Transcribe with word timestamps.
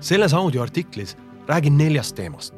selles 0.00 0.34
audioartiklis 0.34 1.16
räägin 1.46 1.78
neljast 1.78 2.16
teemast. 2.16 2.54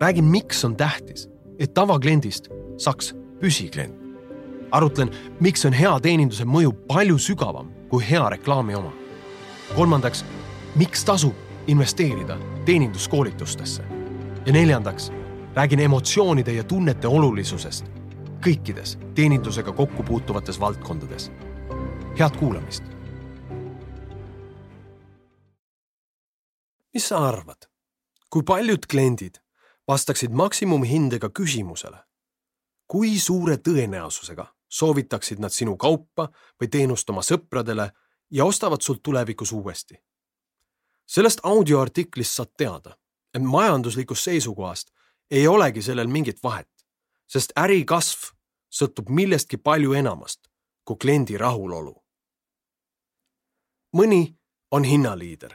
räägin, 0.00 0.24
miks 0.24 0.64
on 0.64 0.76
tähtis, 0.76 1.28
et 1.58 1.74
tavakliendist 1.74 2.48
saaks 2.76 3.14
püsiklient. 3.40 3.94
arutlen, 4.70 5.10
miks 5.40 5.64
on 5.64 5.72
hea 5.72 6.00
teeninduse 6.00 6.44
mõju 6.44 6.72
palju 6.72 7.18
sügavam 7.18 7.68
kui 7.88 8.04
hea 8.10 8.30
reklaami 8.30 8.74
oma. 8.74 8.92
kolmandaks, 9.76 10.24
miks 10.74 11.04
tasub 11.04 11.34
investeerida 11.66 12.36
teeninduskoolitustesse. 12.64 13.82
ja 14.46 14.52
neljandaks, 14.52 15.12
räägin 15.54 15.80
emotsioonide 15.80 16.52
ja 16.52 16.64
tunnete 16.64 17.08
olulisusest 17.08 17.84
kõikides 18.40 18.98
teenindusega 19.14 19.72
kokku 19.72 20.02
puutuvates 20.02 20.60
valdkondades. 20.60 21.30
head 22.18 22.36
kuulamist 22.36 22.97
mis 26.98 27.08
sa 27.08 27.18
arvad, 27.28 27.68
kui 28.30 28.42
paljud 28.42 28.86
kliendid 28.90 29.36
vastaksid 29.88 30.32
maksimumhindega 30.34 31.28
küsimusele, 31.30 31.98
kui 32.90 33.12
suure 33.22 33.54
tõenäosusega 33.62 34.46
soovitaksid 34.78 35.38
nad 35.38 35.54
sinu 35.54 35.76
kaupa 35.78 36.24
või 36.58 36.66
teenust 36.72 37.10
oma 37.12 37.22
sõpradele 37.22 37.84
ja 38.34 38.44
ostavad 38.44 38.82
sult 38.82 39.02
tulevikus 39.02 39.52
uuesti? 39.52 39.94
sellest 41.06 41.40
audioartiklist 41.42 42.34
saad 42.34 42.50
teada, 42.56 42.96
et 43.34 43.42
majanduslikust 43.42 44.26
seisukohast 44.26 44.90
ei 45.30 45.46
olegi 45.48 45.82
sellel 45.82 46.10
mingit 46.10 46.42
vahet, 46.42 46.72
sest 47.30 47.54
äri 47.56 47.84
kasv 47.84 48.32
sõltub 48.80 49.08
millestki 49.08 49.56
palju 49.56 49.94
enamast 49.94 50.50
kui 50.84 50.96
kliendi 50.96 51.38
rahulolu. 51.38 51.94
mõni 53.96 54.34
on 54.70 54.84
hinnaliider, 54.84 55.54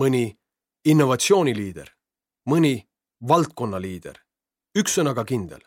mõni 0.00 0.24
innovatsiooniliider, 0.86 1.88
mõni 2.46 2.76
valdkonnaliider, 3.28 4.20
üks 4.78 4.98
sõnaga 4.98 5.24
kindel. 5.26 5.60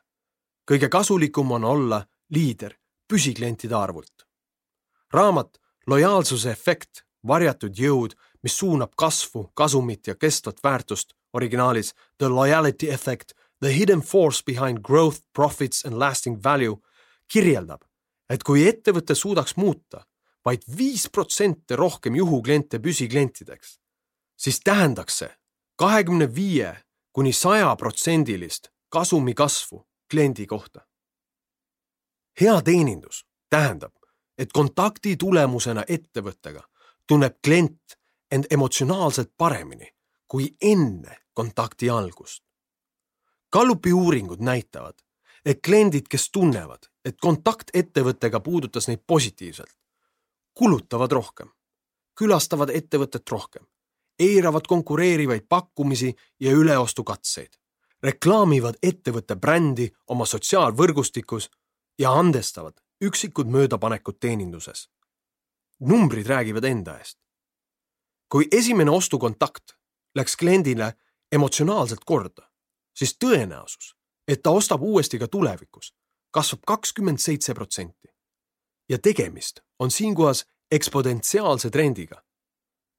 kõige 0.70 0.90
kasulikum 0.90 1.52
on 1.52 1.64
olla 1.64 2.06
liider 2.30 2.78
püsiklientide 3.08 3.76
arvult. 3.76 4.28
raamat 5.14 5.60
Lojaalsuse 5.88 6.52
efekt, 6.52 7.04
varjatud 7.28 7.76
jõud, 7.76 8.14
mis 8.44 8.58
suunab 8.58 8.92
kasvu, 8.96 9.52
kasumit 9.54 10.08
ja 10.08 10.16
kestvat 10.16 10.64
väärtust 10.64 11.14
originaalis 11.34 11.94
The 12.18 12.30
loyalty 12.30 12.90
effect, 12.90 13.34
the 13.60 13.74
hidden 13.74 14.02
force 14.02 14.44
behind 14.46 14.80
growth, 14.82 15.20
profits 15.34 15.86
and 15.86 16.00
lasting 16.00 16.44
value 16.44 16.78
kirjeldab, 17.28 17.82
et 18.30 18.44
kui 18.44 18.68
ettevõte 18.68 19.16
suudaks 19.16 19.56
muuta 19.58 20.06
vaid 20.46 20.64
viis 20.78 21.10
protsenti 21.10 21.76
rohkem 21.76 22.16
juhukliente 22.16 22.80
püsiklientideks, 22.80 23.80
siis 24.40 24.60
tähendaks 24.64 25.18
see 25.18 25.32
kahekümne 25.76 26.36
viie 26.36 26.78
kuni 27.12 27.34
sajaprotsendilist 27.34 28.68
kasumi 28.90 29.34
kasvu 29.34 29.88
kliendi 30.12 30.46
kohta. 30.48 30.82
hea 32.42 32.62
teenindus 32.62 33.26
tähendab, 33.50 33.94
et 34.38 34.52
kontakti 34.54 35.18
tulemusena 35.18 35.84
ettevõttega 35.88 36.64
tunneb 37.08 37.36
klient 37.44 38.00
end 38.32 38.46
emotsionaalselt 38.52 39.32
paremini 39.38 39.90
kui 40.28 40.56
enne 40.62 41.18
kontakti 41.34 41.90
algust. 41.90 42.44
Gallupi 43.52 43.94
uuringud 43.94 44.40
näitavad, 44.40 44.94
et 45.46 45.60
kliendid, 45.66 46.06
kes 46.10 46.30
tunnevad, 46.32 46.86
et 47.06 47.18
kontakt 47.22 47.72
ettevõttega 47.74 48.40
puudutas 48.40 48.88
neid 48.88 49.02
positiivselt, 49.08 49.76
kulutavad 50.54 51.12
rohkem, 51.12 51.50
külastavad 52.16 52.70
ettevõtet 52.70 53.30
rohkem 53.30 53.66
eiravad 54.20 54.68
konkureerivaid 54.68 55.46
pakkumisi 55.50 56.16
ja 56.40 56.52
üleostukatseid, 56.52 57.54
reklaamivad 58.04 58.76
ettevõtte 58.84 59.36
brändi 59.36 59.90
oma 60.08 60.26
sotsiaalvõrgustikus 60.26 61.50
ja 62.00 62.12
andestavad 62.12 62.80
üksikud 63.02 63.48
möödapanekud 63.48 64.20
teeninduses. 64.20 64.90
numbrid 65.80 66.28
räägivad 66.28 66.64
enda 66.64 66.98
eest. 66.98 67.20
kui 68.30 68.48
esimene 68.52 68.92
ostukontakt 68.92 69.72
läks 70.16 70.36
kliendile 70.36 70.94
emotsionaalselt 71.32 72.04
korda, 72.06 72.52
siis 72.96 73.18
tõenäosus, 73.26 73.96
et 74.28 74.44
ta 74.44 74.50
ostab 74.50 74.82
uuesti 74.82 75.20
ka 75.20 75.28
tulevikus, 75.28 75.96
kasvab 76.32 76.60
kakskümmend 76.68 77.18
seitse 77.18 77.54
protsenti. 77.54 78.08
ja 78.90 78.98
tegemist 78.98 79.60
on 79.80 79.92
siinkohas 79.92 80.46
eksponentsiaalse 80.72 81.70
trendiga 81.70 82.24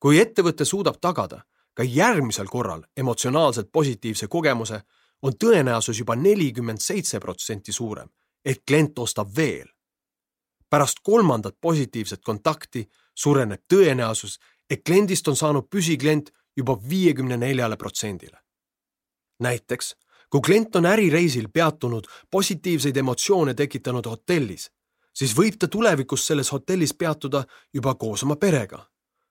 kui 0.01 0.19
ettevõte 0.19 0.65
suudab 0.65 0.97
tagada 1.01 1.43
ka 1.77 1.85
järgmisel 1.85 2.49
korral 2.49 2.83
emotsionaalselt 2.97 3.69
positiivse 3.73 4.27
kogemuse, 4.27 4.81
on 5.23 5.37
tõenäosus 5.45 5.99
juba 6.01 6.17
nelikümmend 6.17 6.81
seitse 6.81 7.21
protsenti 7.21 7.73
suurem, 7.73 8.09
et 8.45 8.63
klient 8.67 8.99
ostab 8.99 9.37
veel. 9.37 9.69
pärast 10.71 11.01
kolmandat 11.03 11.57
positiivset 11.61 12.21
kontakti 12.23 12.89
suureneb 13.15 13.61
tõenäosus, 13.73 14.39
et 14.71 14.85
kliendist 14.85 15.29
on 15.29 15.37
saanud 15.37 15.67
püsiklient 15.71 16.31
juba 16.57 16.79
viiekümne 16.89 17.37
neljale 17.37 17.77
protsendile. 17.77 18.39
näiteks, 19.41 19.97
kui 20.31 20.41
klient 20.41 20.77
on 20.77 20.87
ärireisil 20.87 21.49
peatunud 21.53 22.07
positiivseid 22.31 22.97
emotsioone 22.97 23.55
tekitanud 23.55 24.07
hotellis, 24.07 24.71
siis 25.15 25.37
võib 25.37 25.59
ta 25.59 25.69
tulevikus 25.69 26.27
selles 26.27 26.53
hotellis 26.53 26.95
peatuda 26.95 27.45
juba 27.75 27.95
koos 27.95 28.23
oma 28.23 28.37
perega 28.37 28.91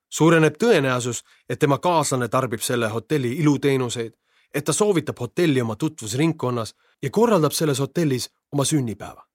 suureneb 0.10 0.58
tõenäosus, 0.58 1.24
et 1.50 1.60
tema 1.60 1.78
kaaslane 1.78 2.28
tarbib 2.28 2.62
selle 2.62 2.90
hotelli 2.90 3.36
iluteenuseid, 3.38 4.14
et 4.54 4.66
ta 4.66 4.74
soovitab 4.74 5.20
hotelli 5.20 5.62
oma 5.62 5.76
tutvusringkonnas 5.76 6.76
ja 7.02 7.10
korraldab 7.10 7.52
selles 7.52 7.80
hotellis 7.80 8.30
oma 8.52 8.66
sünnipäeva. 8.66 9.26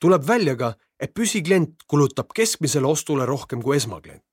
tuleb 0.00 0.26
välja 0.26 0.56
ka, 0.56 0.74
et 1.00 1.14
püsiklient 1.14 1.82
kulutab 1.86 2.26
keskmisele 2.34 2.86
ostule 2.86 3.26
rohkem 3.26 3.62
kui 3.62 3.76
esmaklient. 3.76 4.24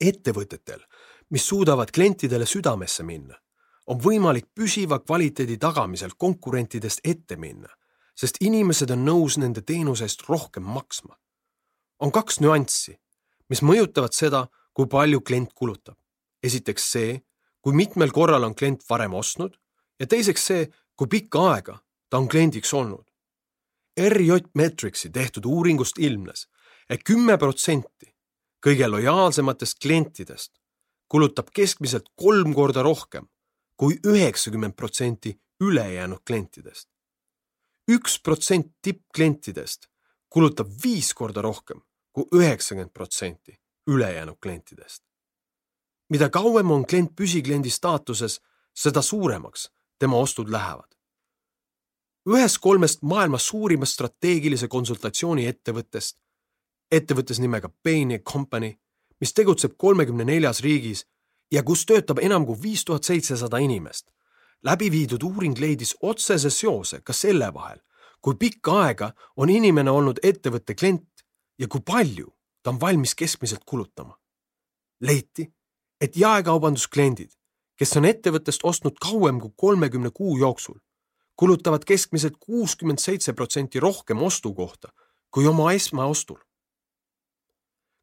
ettevõtetel, 0.00 0.80
mis 1.30 1.48
suudavad 1.48 1.90
klientidele 1.90 2.46
südamesse 2.46 3.02
minna, 3.02 3.34
on 3.86 3.98
võimalik 3.98 4.46
püsiva 4.54 4.98
kvaliteedi 4.98 5.58
tagamisel 5.58 6.10
konkurentidest 6.16 7.00
ette 7.04 7.36
minna, 7.36 7.68
sest 8.14 8.36
inimesed 8.40 8.90
on 8.90 9.04
nõus 9.04 9.38
nende 9.38 9.60
teenuse 9.62 10.04
eest 10.04 10.28
rohkem 10.28 10.62
maksma. 10.62 11.18
on 12.00 12.12
kaks 12.12 12.40
nüanssi 12.40 12.98
mis 13.48 13.62
mõjutavad 13.62 14.12
seda, 14.12 14.46
kui 14.72 14.86
palju 14.86 15.20
klient 15.20 15.52
kulutab. 15.54 15.96
esiteks 16.42 16.90
see, 16.92 17.22
kui 17.60 17.74
mitmel 17.74 18.10
korral 18.10 18.44
on 18.44 18.54
klient 18.54 18.84
varem 18.90 19.14
ostnud 19.14 19.56
ja 20.00 20.06
teiseks 20.06 20.44
see, 20.44 20.68
kui 20.96 21.06
pikka 21.06 21.38
aega 21.52 21.80
ta 22.10 22.18
on 22.18 22.28
kliendiks 22.28 22.72
olnud. 22.74 23.04
RJ 23.98 24.38
Metricsi 24.54 25.10
tehtud 25.10 25.44
uuringust 25.44 25.98
ilmnes 25.98 26.46
et, 26.88 27.00
et 27.00 27.04
kümme 27.04 27.36
protsenti 27.38 28.14
kõige 28.64 28.88
lojaalsematest 28.88 29.78
klientidest 29.82 30.52
kulutab 31.08 31.50
keskmiselt 31.54 32.08
kolm 32.16 32.54
korda 32.54 32.82
rohkem 32.82 33.28
kui 33.78 33.98
üheksakümmend 34.06 34.74
protsenti 34.74 35.40
ülejäänud 35.60 36.22
klientidest. 36.26 36.88
üks 37.88 38.18
protsent 38.22 38.72
tippklientidest 38.82 39.88
kulutab 40.28 40.68
viis 40.84 41.14
korda 41.14 41.42
rohkem 41.42 41.80
kui 42.18 42.40
üheksakümmend 42.40 42.90
protsenti 42.90 43.60
ülejäänud 43.86 44.36
klientidest. 44.42 45.02
mida 46.10 46.30
kauem 46.30 46.70
on 46.70 46.86
klient 46.86 47.10
püsikliendi 47.16 47.70
staatuses, 47.70 48.40
seda 48.74 49.02
suuremaks 49.02 49.70
tema 49.98 50.16
ostud 50.16 50.48
lähevad. 50.50 50.96
ühest 52.28 52.58
kolmest 52.60 53.02
maailma 53.02 53.38
suurimast 53.38 53.92
strateegilise 53.92 54.68
konsultatsiooni 54.68 55.46
ettevõttest, 55.46 56.16
ettevõttes 56.90 57.40
nimega 57.40 57.68
Bain 57.84 58.22
Company, 58.32 58.72
mis 59.20 59.32
tegutseb 59.32 59.72
kolmekümne 59.76 60.24
neljas 60.24 60.60
riigis 60.60 61.06
ja 61.52 61.62
kus 61.62 61.86
töötab 61.86 62.18
enam 62.18 62.46
kui 62.46 62.62
viis 62.62 62.84
tuhat 62.84 63.04
seitsesada 63.04 63.58
inimest, 63.58 64.10
läbi 64.62 64.90
viidud 64.90 65.22
uuring 65.22 65.58
leidis 65.58 65.96
otsese 66.02 66.50
seose 66.50 67.00
ka 67.00 67.12
selle 67.12 67.54
vahel, 67.54 67.78
kui 68.20 68.34
pikka 68.34 68.82
aega 68.82 69.12
on 69.36 69.50
inimene 69.50 69.90
olnud 69.90 70.18
ettevõtte 70.22 70.74
klient 70.74 71.17
ja 71.58 71.68
kui 71.68 71.80
palju 71.80 72.32
ta 72.62 72.70
on 72.70 72.80
valmis 72.80 73.14
keskmiselt 73.14 73.64
kulutama. 73.66 74.18
leiti, 75.00 75.52
et 76.00 76.16
jaekaubanduskliendid, 76.16 77.30
kes 77.76 77.96
on 77.96 78.04
ettevõttest 78.04 78.64
ostnud 78.64 78.98
kauem 79.00 79.40
kui 79.40 79.50
kolmekümne 79.56 80.10
kuu 80.10 80.38
jooksul, 80.38 80.78
kulutavad 81.36 81.84
keskmiselt 81.84 82.36
kuuskümmend 82.40 82.98
seitse 82.98 83.32
protsenti 83.32 83.80
rohkem 83.80 84.22
ostu 84.22 84.54
kohta 84.54 84.88
kui 85.30 85.46
oma 85.46 85.72
esmaostul. 85.72 86.38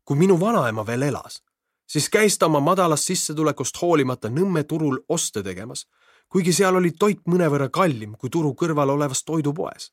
kui 0.05 0.17
minu 0.17 0.39
vanaema 0.39 0.85
veel 0.85 1.01
elas, 1.01 1.41
siis 1.89 2.09
käis 2.09 2.37
ta 2.37 2.45
oma 2.45 2.59
madalast 2.59 3.03
sissetulekust 3.03 3.81
hoolimata 3.81 4.29
Nõmme 4.29 4.63
turul 4.63 4.99
oste 5.09 5.43
tegemas, 5.43 5.87
kuigi 6.29 6.53
seal 6.53 6.75
oli 6.75 6.91
toit 6.91 7.23
mõnevõrra 7.25 7.69
kallim 7.69 8.13
kui 8.17 8.29
turu 8.29 8.53
kõrval 8.53 8.89
olevas 8.89 9.23
toidupoes. 9.23 9.91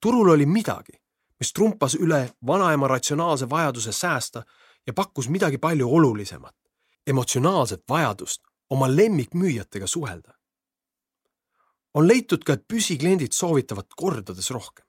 turul 0.00 0.28
oli 0.30 0.46
midagi, 0.46 0.92
mis 1.40 1.52
trumpas 1.52 1.94
üle 1.94 2.30
vanaema 2.46 2.88
ratsionaalse 2.88 3.50
vajaduse 3.50 3.92
säästa 3.92 4.44
ja 4.86 4.92
pakkus 4.92 5.28
midagi 5.28 5.58
palju 5.58 5.94
olulisemat. 5.94 6.56
emotsionaalset 7.06 7.82
vajadust 7.88 8.42
oma 8.70 8.96
lemmikmüüjatega 8.96 9.86
suhelda. 9.86 10.34
on 11.94 12.08
leitud 12.08 12.44
ka, 12.44 12.52
et 12.52 12.68
püsikliendid 12.68 13.32
soovitavad 13.32 13.86
kordades 13.96 14.50
rohkem. 14.50 14.86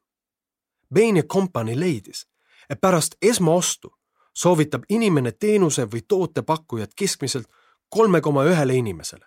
Bain 0.94 1.28
Company 1.28 1.80
leidis, 1.80 2.28
et 2.70 2.82
pärast 2.82 3.16
esmaostu 3.22 3.98
soovitab 4.34 4.84
inimene 4.90 5.32
teenuse 5.32 5.86
või 5.86 6.02
toote 6.08 6.42
pakkujat 6.42 6.94
keskmiselt 6.96 7.48
kolme 7.90 8.22
koma 8.22 8.44
ühele 8.44 8.74
inimesele. 8.74 9.26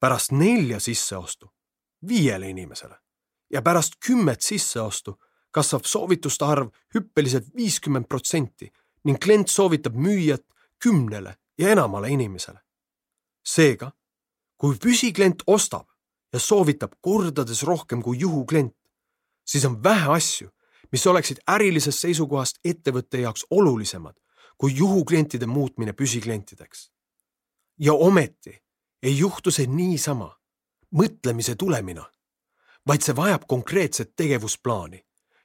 pärast 0.00 0.32
nelja 0.32 0.80
sisseostu 0.80 1.52
viiele 2.08 2.48
inimesele 2.48 2.96
ja 3.50 3.62
pärast 3.62 3.92
kümmet 4.06 4.40
sisseostu 4.40 5.18
kasvab 5.54 5.86
soovituste 5.86 6.44
arv 6.44 6.72
hüppeliselt 6.94 7.52
viiskümmend 7.56 8.08
protsenti 8.10 8.72
ning 9.04 9.20
klient 9.22 9.52
soovitab 9.52 9.94
müüjat 9.94 10.44
kümnele 10.82 11.36
ja 11.58 11.70
enamale 11.70 12.10
inimesele. 12.10 12.60
seega, 13.44 13.92
kui 14.56 14.76
püsiklient 14.80 15.42
ostab 15.46 15.86
ja 16.32 16.40
soovitab 16.40 16.94
kordades 17.00 17.62
rohkem 17.62 18.02
kui 18.02 18.18
juhuklient, 18.18 18.74
siis 19.44 19.64
on 19.64 19.82
vähe 19.82 20.08
asju, 20.16 20.48
mis 20.92 21.06
oleksid 21.06 21.42
ärilisest 21.50 22.00
seisukohast 22.06 22.58
ettevõtte 22.64 23.20
jaoks 23.20 23.44
olulisemad 23.50 24.16
kui 24.58 24.76
juhuklientide 24.76 25.46
muutmine 25.46 25.92
püsiklientideks. 25.92 26.90
ja 27.78 27.92
ometi 27.92 28.62
ei 29.02 29.18
juhtu 29.18 29.50
see 29.50 29.66
niisama, 29.66 30.28
mõtlemise 30.94 31.56
tulemina, 31.58 32.04
vaid 32.86 33.02
see 33.02 33.16
vajab 33.16 33.46
konkreetset 33.48 34.12
tegevusplaani, 34.16 35.02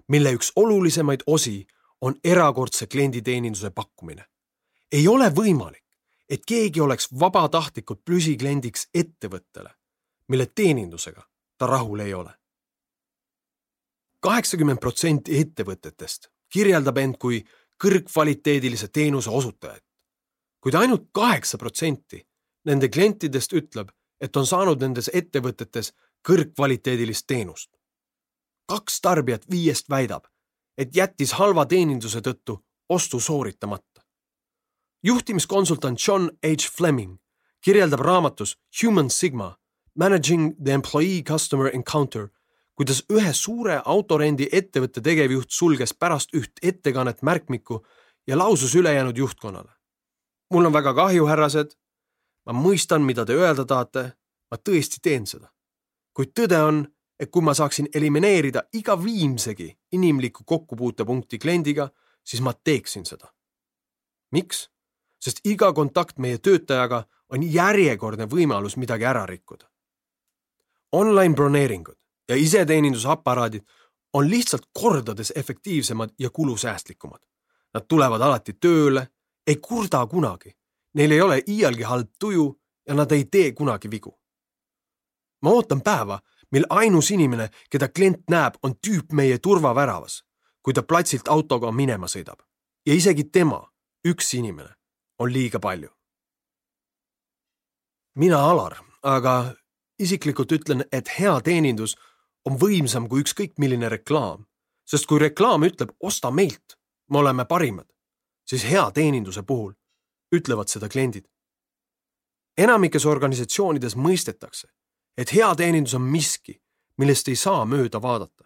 mille 0.10 0.34
üks 0.34 0.52
olulisemaid 0.56 1.24
osi 1.28 1.68
on 2.02 2.16
erakordse 2.24 2.88
klienditeeninduse 2.88 3.70
pakkumine. 3.70 4.26
ei 4.92 5.08
ole 5.08 5.30
võimalik, 5.30 5.86
et 6.30 6.46
keegi 6.46 6.82
oleks 6.82 7.08
vabatahtlikult 7.20 8.02
püsikliendiks 8.06 8.90
ettevõttele, 8.94 9.70
mille 10.28 10.46
teenindusega 10.46 11.24
ta 11.58 11.66
rahul 11.66 12.00
ei 12.00 12.14
ole 12.14 12.40
kaheksakümmend 14.20 14.80
protsenti 14.80 15.38
ettevõtetest 15.40 16.28
kirjeldab 16.52 16.98
end 16.98 17.18
kui 17.20 17.40
kõrgkvaliteedilise 17.84 18.88
teenuse 18.88 19.30
osutajat. 19.30 19.84
kuid 20.62 20.76
ainult 20.76 21.08
kaheksa 21.12 21.58
protsenti 21.58 22.28
nende 22.66 22.90
klientidest 22.90 23.54
ütleb, 23.54 23.90
et 24.22 24.36
on 24.36 24.48
saanud 24.48 24.82
nendes 24.82 25.10
ettevõtetes 25.14 25.94
kõrgkvaliteedilist 26.28 27.28
teenust. 27.28 27.79
Kaks 28.69 29.01
tarbijat 29.01 29.48
viiest 29.51 29.89
väidab, 29.89 30.27
et 30.77 30.95
jättis 30.95 31.33
halva 31.42 31.66
teeninduse 31.66 32.21
tõttu 32.21 32.60
ostu 32.89 33.19
sooritamata. 33.19 34.01
juhtimiskonsultant 35.04 36.07
John 36.07 36.30
H 36.44 36.71
Fleming 36.77 37.18
kirjeldab 37.62 38.00
raamatus 38.00 38.57
Human 38.83 39.10
Sigma 39.10 39.56
Managing 39.95 40.56
the 40.63 40.71
Employee 40.71 41.24
Customer 41.24 41.75
Encounter 41.75 42.30
kuidas 42.80 43.01
ühe 43.12 43.33
suure 43.36 43.81
autorendi 43.92 44.45
ettevõtte 44.56 45.01
tegevjuht 45.04 45.51
sulges 45.51 45.92
pärast 45.92 46.31
üht 46.39 46.62
ettekannet 46.63 47.19
märkmiku 47.27 47.81
ja 48.27 48.38
lausus 48.39 48.75
ülejäänud 48.75 49.18
juhtkonnale. 49.18 49.72
mul 50.54 50.65
on 50.65 50.74
väga 50.74 50.94
kahju, 50.94 51.25
härrased. 51.27 51.75
ma 52.45 52.54
mõistan, 52.54 53.01
mida 53.04 53.25
te 53.25 53.33
öelda 53.33 53.65
tahate. 53.65 54.13
ma 54.51 54.57
tõesti 54.57 55.00
teen 55.04 55.27
seda. 55.27 55.51
kuid 56.13 56.31
tõde 56.39 56.62
on, 56.63 56.88
et 57.19 57.31
kui 57.31 57.42
ma 57.42 57.54
saaksin 57.54 57.89
elimineerida 57.94 58.63
iga 58.74 58.95
viimsegi 59.04 59.77
inimliku 59.92 60.44
kokkupuutepunkti 60.45 61.39
kliendiga, 61.39 61.89
siis 62.24 62.42
ma 62.42 62.54
teeksin 62.54 63.06
seda. 63.06 63.27
miks? 64.31 64.69
sest 65.19 65.39
iga 65.44 65.74
kontakt 65.74 66.18
meie 66.18 66.38
töötajaga 66.38 67.04
on 67.30 67.44
järjekordne 67.44 68.25
võimalus 68.25 68.77
midagi 68.77 69.06
ära 69.06 69.25
rikkuda. 69.25 69.66
Online 70.92 71.36
broneeringud 71.36 71.98
ja 72.30 72.36
iseteenindusaparaadid 72.36 73.65
on 74.13 74.30
lihtsalt 74.30 74.69
kordades 74.74 75.33
efektiivsemad 75.36 76.10
ja 76.19 76.30
kulusäästlikumad. 76.30 77.19
Nad 77.74 77.86
tulevad 77.88 78.22
alati 78.22 78.54
tööle, 78.54 79.07
ei 79.48 79.56
kurda 79.56 80.06
kunagi, 80.07 80.56
neil 80.94 81.12
ei 81.12 81.22
ole 81.22 81.44
iialgi 81.48 81.83
halb 81.83 82.10
tuju 82.19 82.48
ja 82.88 82.95
nad 82.95 83.12
ei 83.12 83.25
tee 83.25 83.51
kunagi 83.51 83.92
vigu. 83.92 84.15
ma 85.42 85.50
ootan 85.50 85.81
päeva, 85.81 86.19
mil 86.51 86.66
ainus 86.69 87.12
inimene, 87.12 87.50
keda 87.69 87.88
klient 87.88 88.30
näeb, 88.30 88.57
on 88.63 88.75
tüüp 88.88 89.13
meie 89.13 89.38
turvaväravas, 89.38 90.24
kui 90.62 90.74
ta 90.74 90.84
platsilt 90.84 91.28
autoga 91.28 91.72
minema 91.72 92.07
sõidab. 92.07 92.40
ja 92.86 92.94
isegi 92.94 93.24
tema, 93.24 93.69
üks 94.07 94.34
inimene, 94.34 94.69
on 95.19 95.34
liiga 95.34 95.60
palju. 95.60 95.90
mina, 98.16 98.38
Alar, 98.38 98.78
aga 99.04 99.56
isiklikult 100.00 100.51
ütlen, 100.51 100.84
et 100.92 101.07
hea 101.19 101.42
teenindus 101.42 101.96
on 102.46 102.57
võimsam 102.57 103.07
kui 103.10 103.22
ükskõik 103.22 103.54
milline 103.57 103.90
reklaam, 103.90 104.46
sest 104.86 105.06
kui 105.06 105.19
reklaam 105.19 105.63
ütleb 105.63 105.92
osta 106.00 106.31
meilt, 106.31 106.78
me 107.10 107.18
oleme 107.18 107.46
parimad, 107.46 107.88
siis 108.48 108.63
hea 108.63 108.92
teeninduse 108.92 109.44
puhul 109.44 109.74
ütlevad 110.36 110.69
seda 110.69 110.90
kliendid. 110.90 111.25
enamikes 112.57 113.06
organisatsioonides 113.06 113.96
mõistetakse, 113.96 114.68
et 115.18 115.34
hea 115.34 115.56
teenindus 115.56 115.94
on 115.94 116.02
miski, 116.02 116.62
millest 116.98 117.28
ei 117.28 117.36
saa 117.36 117.66
mööda 117.66 118.02
vaadata. 118.02 118.46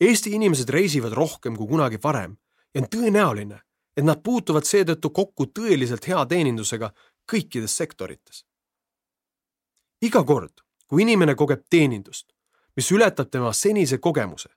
Eesti 0.00 0.32
inimesed 0.34 0.68
reisivad 0.68 1.12
rohkem 1.12 1.56
kui 1.56 1.68
kunagi 1.68 1.98
varem 2.02 2.36
ja 2.74 2.82
on 2.82 2.88
tõenäoline, 2.90 3.60
et 3.96 4.04
nad 4.04 4.22
puutuvad 4.22 4.66
seetõttu 4.66 5.10
kokku 5.10 5.46
tõeliselt 5.46 6.06
hea 6.08 6.24
teenindusega 6.26 6.92
kõikides 7.32 7.76
sektorites. 7.76 8.44
iga 10.02 10.24
kord, 10.24 10.62
kui 10.86 11.02
inimene 11.02 11.34
kogeb 11.34 11.62
teenindust, 11.70 12.32
mis 12.76 12.90
ületab 12.90 13.30
tema 13.30 13.52
senise 13.52 13.98
kogemuse, 13.98 14.48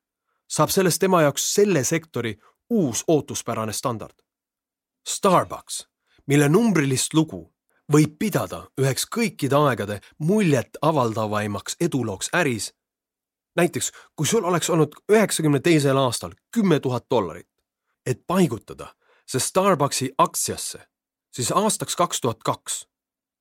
saab 0.47 0.69
sellest 0.69 0.99
tema 0.99 1.21
jaoks 1.21 1.53
selle 1.53 1.83
sektori 1.83 2.35
uus 2.69 3.03
ootuspärane 3.07 3.73
standard. 3.73 4.17
Starbucks, 5.07 5.87
mille 6.27 6.49
numbrilist 6.49 7.13
lugu 7.13 7.54
võib 7.93 8.17
pidada 8.19 8.65
üheks 8.81 9.05
kõikide 9.15 9.57
aegade 9.67 9.99
muljet 10.17 10.77
avaldavaimaks 10.81 11.77
edulooks 11.81 12.29
äris. 12.33 12.73
näiteks, 13.55 13.91
kui 14.15 14.27
sul 14.27 14.43
oleks 14.43 14.69
olnud 14.69 14.95
üheksakümne 15.11 15.59
teisel 15.59 15.97
aastal 15.97 16.31
kümme 16.51 16.79
tuhat 16.79 17.05
dollarit, 17.09 17.49
et 18.05 18.27
paigutada 18.27 18.95
see 19.25 19.39
Starbucksi 19.39 20.11
aktsiasse, 20.17 20.79
siis 21.31 21.51
aastaks 21.51 21.95
kaks 21.95 22.21
tuhat 22.21 22.43
kaks 22.43 22.87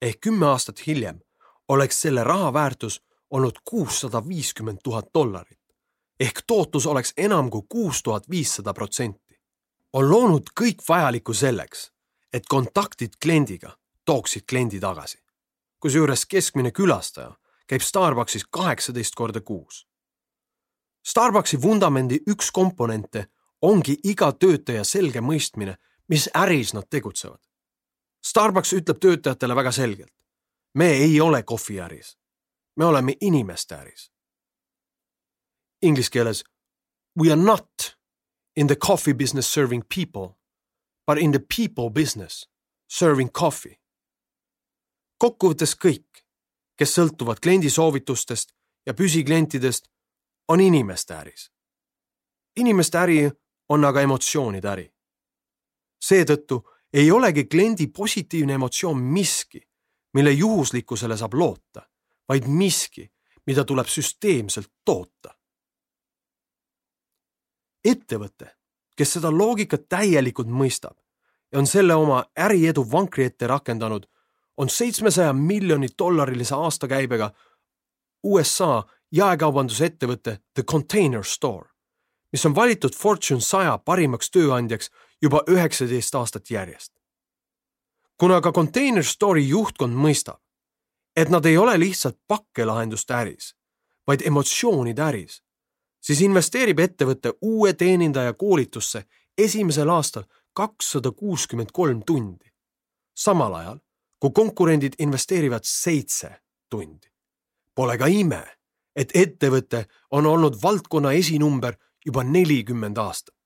ehk 0.03 0.21
kümme 0.21 0.47
aastat 0.47 0.87
hiljem 0.87 1.21
oleks 1.69 2.01
selle 2.01 2.25
raha 2.25 2.53
väärtus 2.53 3.03
olnud 3.31 3.59
kuussada 3.65 4.29
viiskümmend 4.29 4.79
tuhat 4.85 5.09
dollarit 5.15 5.65
ehk 6.21 6.43
tootlus 6.47 6.87
oleks 6.87 7.13
enam 7.17 7.51
kui 7.51 7.63
kuus 7.69 8.03
tuhat 8.03 8.31
viissada 8.31 8.75
protsenti. 8.75 9.41
on 9.93 10.11
loonud 10.11 10.51
kõik 10.61 10.83
vajalikku 10.89 11.35
selleks, 11.35 11.91
et 12.33 12.47
kontaktid 12.49 13.13
kliendiga 13.23 13.77
tooksid 14.05 14.43
kliendi 14.49 14.81
tagasi. 14.81 15.19
kusjuures 15.81 16.27
keskmine 16.27 16.71
külastaja 16.71 17.37
käib 17.67 17.81
Starbuckis 17.81 18.45
kaheksateist 18.51 19.15
korda 19.15 19.41
kuus. 19.41 19.87
Starbucksi 21.07 21.63
vundamendi 21.63 22.19
üks 22.31 22.51
komponente 22.53 23.27
ongi 23.63 23.99
iga 24.05 24.33
töötaja 24.33 24.85
selge 24.85 25.21
mõistmine, 25.21 25.77
mis 26.09 26.29
äris 26.35 26.75
nad 26.75 26.89
tegutsevad. 26.91 27.41
Starbucks 28.25 28.73
ütleb 28.73 28.99
töötajatele 28.99 29.57
väga 29.57 29.73
selgelt. 29.73 30.13
me 30.75 30.91
ei 30.91 31.21
ole 31.21 31.43
kohviäris 31.43 32.17
me 32.77 32.85
oleme 32.85 33.15
inimeste 33.21 33.75
äris. 33.75 34.13
Inglise 35.83 36.11
keeles 36.11 36.45
we 37.21 37.33
are 37.33 37.43
not 37.43 37.97
in 38.57 38.67
the 38.67 38.77
coffee 38.77 39.15
business 39.15 39.53
serving 39.53 39.83
people, 39.95 40.37
but 41.07 41.19
in 41.19 41.33
the 41.33 41.41
people 41.57 41.91
business 41.91 42.49
serving 42.89 43.31
coffee. 43.31 43.81
Kokkuvõttes 45.19 45.77
kõik, 45.77 46.25
kes 46.77 46.95
sõltuvad 46.95 47.41
kliendi 47.41 47.71
soovitustest 47.71 48.55
ja 48.87 48.95
püsiklientidest, 48.95 49.89
on 50.49 50.61
inimeste 50.61 51.15
äris. 51.15 51.51
inimeste 52.57 52.99
äri 52.99 53.31
on 53.69 53.85
aga 53.85 54.01
emotsioonide 54.01 54.69
äri. 54.69 54.95
seetõttu 56.01 56.63
ei 56.93 57.11
olegi 57.11 57.45
kliendi 57.45 57.87
positiivne 57.87 58.53
emotsioon 58.53 58.99
miski, 58.99 59.61
mille 60.15 60.31
juhuslikkusele 60.31 61.17
saab 61.17 61.35
loota 61.35 61.89
vaid 62.29 62.49
miski, 62.49 63.13
mida 63.47 63.65
tuleb 63.65 63.89
süsteemselt 63.89 64.71
toota. 64.85 65.35
ettevõte, 67.85 68.47
kes 68.97 69.11
seda 69.13 69.29
loogikat 69.29 69.83
täielikult 69.93 70.49
mõistab 70.49 70.97
ja 71.53 71.59
on 71.59 71.67
selle 71.69 71.93
oma 71.95 72.23
äriedu 72.33 72.81
vankri 72.93 73.27
ette 73.29 73.47
rakendanud, 73.47 74.07
on 74.57 74.69
seitsmesaja 74.69 75.33
miljoni 75.33 75.89
dollarilise 75.99 76.55
aastakäibega 76.55 77.31
USA 78.25 78.83
jaekaubandusettevõte 79.13 80.39
The 80.55 80.63
Container 80.63 81.25
Store, 81.25 81.69
mis 82.33 82.47
on 82.47 82.55
valitud 82.55 82.95
Fortune 82.97 83.41
saja 83.41 83.79
parimaks 83.79 84.31
tööandjaks 84.31 84.91
juba 85.23 85.43
üheksateist 85.49 86.15
aastat 86.15 86.51
järjest. 86.51 86.93
kuna 88.21 88.41
ka 88.41 88.53
Container 88.53 89.05
Store'i 89.05 89.49
juhtkond 89.49 89.95
mõistab, 89.95 90.39
et 91.17 91.29
nad 91.29 91.47
ei 91.47 91.59
ole 91.59 91.79
lihtsalt 91.79 92.19
pakkelahenduste 92.27 93.15
äris, 93.15 93.55
vaid 94.07 94.23
emotsioonide 94.27 95.03
äris, 95.03 95.43
siis 96.01 96.21
investeerib 96.21 96.79
ettevõte 96.79 97.33
uue 97.41 97.73
teenindaja 97.73 98.33
koolitusse 98.33 99.05
esimesel 99.39 99.91
aastal 99.91 100.25
kakssada 100.53 101.11
kuuskümmend 101.11 101.73
kolm 101.73 102.03
tundi. 102.07 102.51
samal 103.15 103.55
ajal, 103.55 103.79
kui 104.25 104.33
konkurendid 104.33 104.93
investeerivad 104.99 105.61
seitse 105.65 106.43
tundi. 106.71 107.09
Pole 107.75 107.99
ka 107.99 108.07
ime, 108.09 108.41
et 108.97 109.11
ettevõte 109.15 109.83
on 110.17 110.25
olnud 110.27 110.57
valdkonna 110.63 111.13
esinumber 111.13 111.77
juba 112.07 112.25
nelikümmend 112.25 112.97
aastat. 112.97 113.37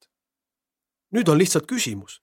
nüüd 1.11 1.28
on 1.28 1.38
lihtsalt 1.38 1.66
küsimus, 1.66 2.23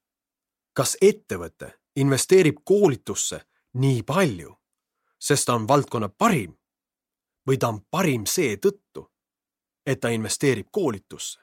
kas 0.74 0.96
ettevõte 1.02 1.74
investeerib 1.96 2.64
koolitusse 2.64 3.42
nii 3.74 4.04
palju, 4.04 4.56
sest 5.20 5.46
ta 5.46 5.56
on 5.56 5.68
valdkonna 5.68 6.10
parim 6.10 6.56
või 7.48 7.58
ta 7.58 7.68
on 7.68 7.82
parim 7.92 8.26
seetõttu, 8.26 9.12
et 9.86 10.00
ta 10.00 10.10
investeerib 10.10 10.68
koolitusse. 10.72 11.40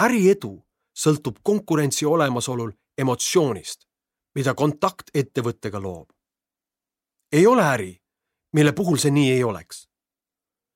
äriedu 0.00 0.66
sõltub 0.94 1.36
konkurentsi 1.42 2.06
olemasolul 2.06 2.72
emotsioonist, 2.98 3.87
mida 4.34 4.54
kontakt 4.54 5.10
ettevõttega 5.14 5.80
loob. 5.82 6.10
ei 7.32 7.46
ole 7.46 7.62
äri, 7.62 8.00
mille 8.52 8.72
puhul 8.72 8.96
see 8.96 9.10
nii 9.10 9.30
ei 9.32 9.44
oleks. 9.44 9.88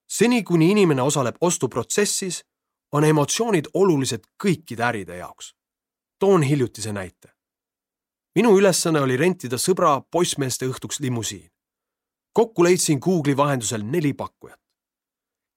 seni, 0.09 0.43
kuni 0.43 0.71
inimene 0.71 1.03
osaleb 1.03 1.37
ostuprotsessis, 1.41 2.45
on 2.93 3.05
emotsioonid 3.05 3.69
olulised 3.75 4.25
kõikide 4.45 4.85
äride 4.85 5.17
jaoks. 5.17 5.55
toon 6.19 6.43
hiljutise 6.43 6.93
näite. 6.93 7.29
minu 8.35 8.59
ülesanne 8.59 9.01
oli 9.01 9.17
rentida 9.17 9.57
sõbra 9.57 10.03
poissmeeste 10.11 10.67
õhtuks 10.67 11.01
limusiin. 11.01 11.51
kokku 12.33 12.65
leidsin 12.65 12.99
Google'i 12.99 13.37
vahendusel 13.37 13.83
neli 13.83 14.13
pakkujat. 14.13 14.61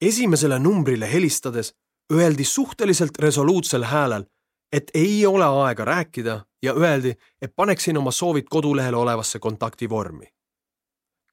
esimesele 0.01 0.59
numbrile 0.59 1.11
helistades 1.11 1.73
öeldi 2.13 2.43
suhteliselt 2.43 3.17
resoluutsel 3.19 3.83
häälel, 3.83 4.25
et 4.71 4.91
ei 4.93 5.25
ole 5.25 5.45
aega 5.45 5.85
rääkida 5.85 6.45
ja 6.61 6.73
öeldi, 6.73 7.15
et 7.41 7.55
paneksin 7.55 7.97
oma 7.97 8.11
soovid 8.11 8.45
kodulehel 8.49 8.93
olevasse 8.93 9.39
kontaktivormi 9.39 10.35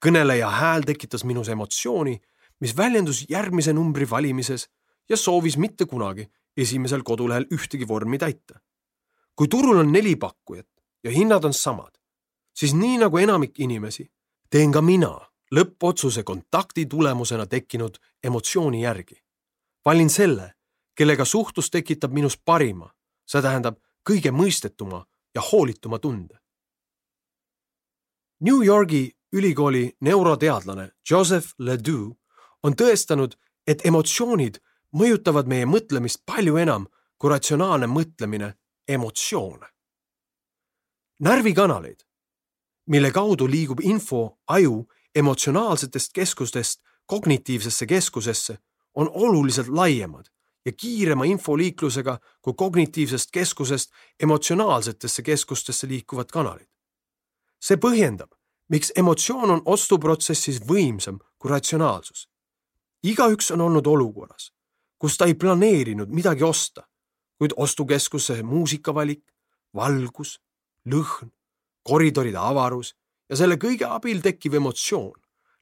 kõneleja 0.03 0.49
hääl 0.51 0.83
tekitas 0.83 1.23
minus 1.23 1.49
emotsiooni, 1.49 2.17
mis 2.59 2.75
väljendus 2.77 3.23
järgmise 3.29 3.73
numbri 3.73 4.09
valimises 4.09 4.67
ja 5.09 5.17
soovis 5.17 5.57
mitte 5.57 5.85
kunagi 5.85 6.27
esimesel 6.57 7.03
kodulehel 7.03 7.47
ühtegi 7.51 7.87
vormi 7.87 8.17
täita. 8.17 8.59
kui 9.35 9.47
turul 9.47 9.79
on 9.79 9.91
neli 9.91 10.15
pakkujat 10.15 10.67
ja 11.03 11.11
hinnad 11.11 11.43
on 11.43 11.53
samad, 11.53 11.97
siis 12.55 12.73
nii 12.73 12.97
nagu 12.97 13.17
enamik 13.17 13.59
inimesi, 13.59 14.11
teen 14.49 14.71
ka 14.71 14.81
mina 14.81 15.13
lõppotsuse 15.55 16.23
kontakti 16.23 16.85
tulemusena 16.85 17.45
tekkinud 17.45 17.97
emotsiooni 18.23 18.83
järgi. 18.83 19.15
valin 19.85 20.09
selle, 20.09 20.53
kellega 20.95 21.25
suhtlus 21.25 21.69
tekitab 21.71 22.11
minus 22.11 22.37
parima, 22.37 22.91
see 23.33 23.41
tähendab 23.41 23.79
kõige 24.05 24.31
mõistetuma 24.31 25.03
ja 25.35 25.41
hoolituma 25.41 25.99
tunde. 25.99 26.37
New 28.43 28.61
Yorgi 28.65 29.11
ülikooli 29.33 29.95
neuroteadlane 30.01 30.91
Joseph 31.09 31.55
Ledoux 31.57 32.13
on 32.63 32.75
tõestanud, 32.75 33.33
et 33.67 33.85
emotsioonid 33.85 34.59
mõjutavad 34.93 35.47
meie 35.47 35.65
mõtlemist 35.65 36.21
palju 36.25 36.57
enam 36.59 36.85
kui 37.17 37.31
ratsionaalne 37.31 37.87
mõtlemine 37.87 38.53
emotsioone. 38.87 39.67
närvikanaleid, 41.19 42.03
mille 42.87 43.11
kaudu 43.11 43.47
liigub 43.47 43.79
info 43.81 44.39
aju 44.47 44.87
emotsionaalsetest 45.15 46.13
keskustest 46.13 46.81
kognitiivsesse 47.05 47.85
keskusesse, 47.85 48.57
on 48.93 49.09
oluliselt 49.13 49.67
laiemad 49.67 50.27
ja 50.65 50.71
kiirema 50.71 51.25
infoliiklusega 51.25 52.19
kui 52.41 52.53
kognitiivsest 52.57 53.31
keskusest 53.31 53.91
emotsionaalsetesse 54.19 55.21
keskustesse 55.21 55.87
liikuvad 55.87 56.31
kanalid. 56.31 56.67
see 57.63 57.77
põhjendab, 57.77 58.31
miks 58.69 58.91
emotsioon 58.95 59.51
on 59.51 59.61
ostuprotsessis 59.65 60.61
võimsam 60.67 61.19
kui 61.37 61.51
ratsionaalsus. 61.51 62.29
igaüks 63.03 63.51
on 63.51 63.61
olnud 63.61 63.87
olukorras, 63.87 64.51
kus 64.97 65.17
ta 65.17 65.25
ei 65.25 65.35
planeerinud 65.35 66.09
midagi 66.09 66.43
osta, 66.43 66.87
kuid 67.37 67.51
ostukeskuse 67.57 68.43
muusikavalik, 68.43 69.23
valgus, 69.75 70.39
lõhn, 70.85 71.31
koridoride 71.83 72.37
avarus 72.37 72.95
ja 73.29 73.35
selle 73.35 73.55
kõige 73.55 73.87
abil 73.89 74.21
tekkiv 74.21 74.53
emotsioon 74.53 75.19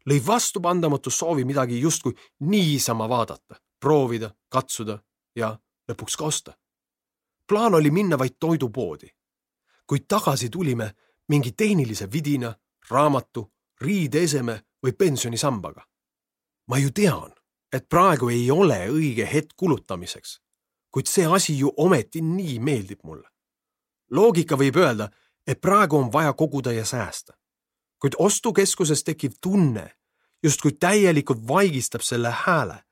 lõi 0.10 0.22
vastupandamatu 0.25 1.10
soovi 1.10 1.46
midagi 1.46 1.79
justkui 1.81 2.15
niisama 2.39 3.10
vaadata, 3.10 3.58
proovida, 3.81 4.31
katsuda 4.50 5.00
ja 5.35 5.57
lõpuks 5.89 6.17
ka 6.17 6.25
osta. 6.25 6.53
plaan 7.47 7.75
oli 7.75 7.91
minna 7.91 8.17
vaid 8.17 8.38
toidupoodi, 8.39 9.09
kuid 9.88 10.05
tagasi 10.07 10.50
tulime 10.50 10.93
mingi 11.27 11.51
tehnilise 11.51 12.11
vidina 12.11 12.53
raamatu, 12.89 13.51
riideeseme 13.81 14.61
või 14.85 14.93
pensionisambaga. 14.97 15.85
ma 16.67 16.77
ju 16.77 16.91
tean, 16.91 17.33
et 17.73 17.89
praegu 17.89 18.29
ei 18.29 18.51
ole 18.51 18.88
õige 18.89 19.25
hetk 19.33 19.55
kulutamiseks, 19.57 20.39
kuid 20.91 21.07
see 21.07 21.25
asi 21.25 21.57
ju 21.57 21.73
ometi 21.77 22.21
nii 22.21 22.59
meeldib 22.59 23.00
mulle. 23.03 23.29
loogika 24.11 24.55
võib 24.55 24.75
öelda, 24.75 25.09
et 25.47 25.61
praegu 25.61 25.97
on 25.97 26.13
vaja 26.13 26.33
koguda 26.33 26.71
ja 26.71 26.85
säästa, 26.85 27.33
kuid 28.00 28.15
ostukeskuses 28.17 29.03
tekkiv 29.03 29.31
tunne 29.41 29.91
justkui 30.43 30.71
täielikult 30.71 31.47
vaigistab 31.47 32.01
selle 32.01 32.31
hääle 32.31 32.83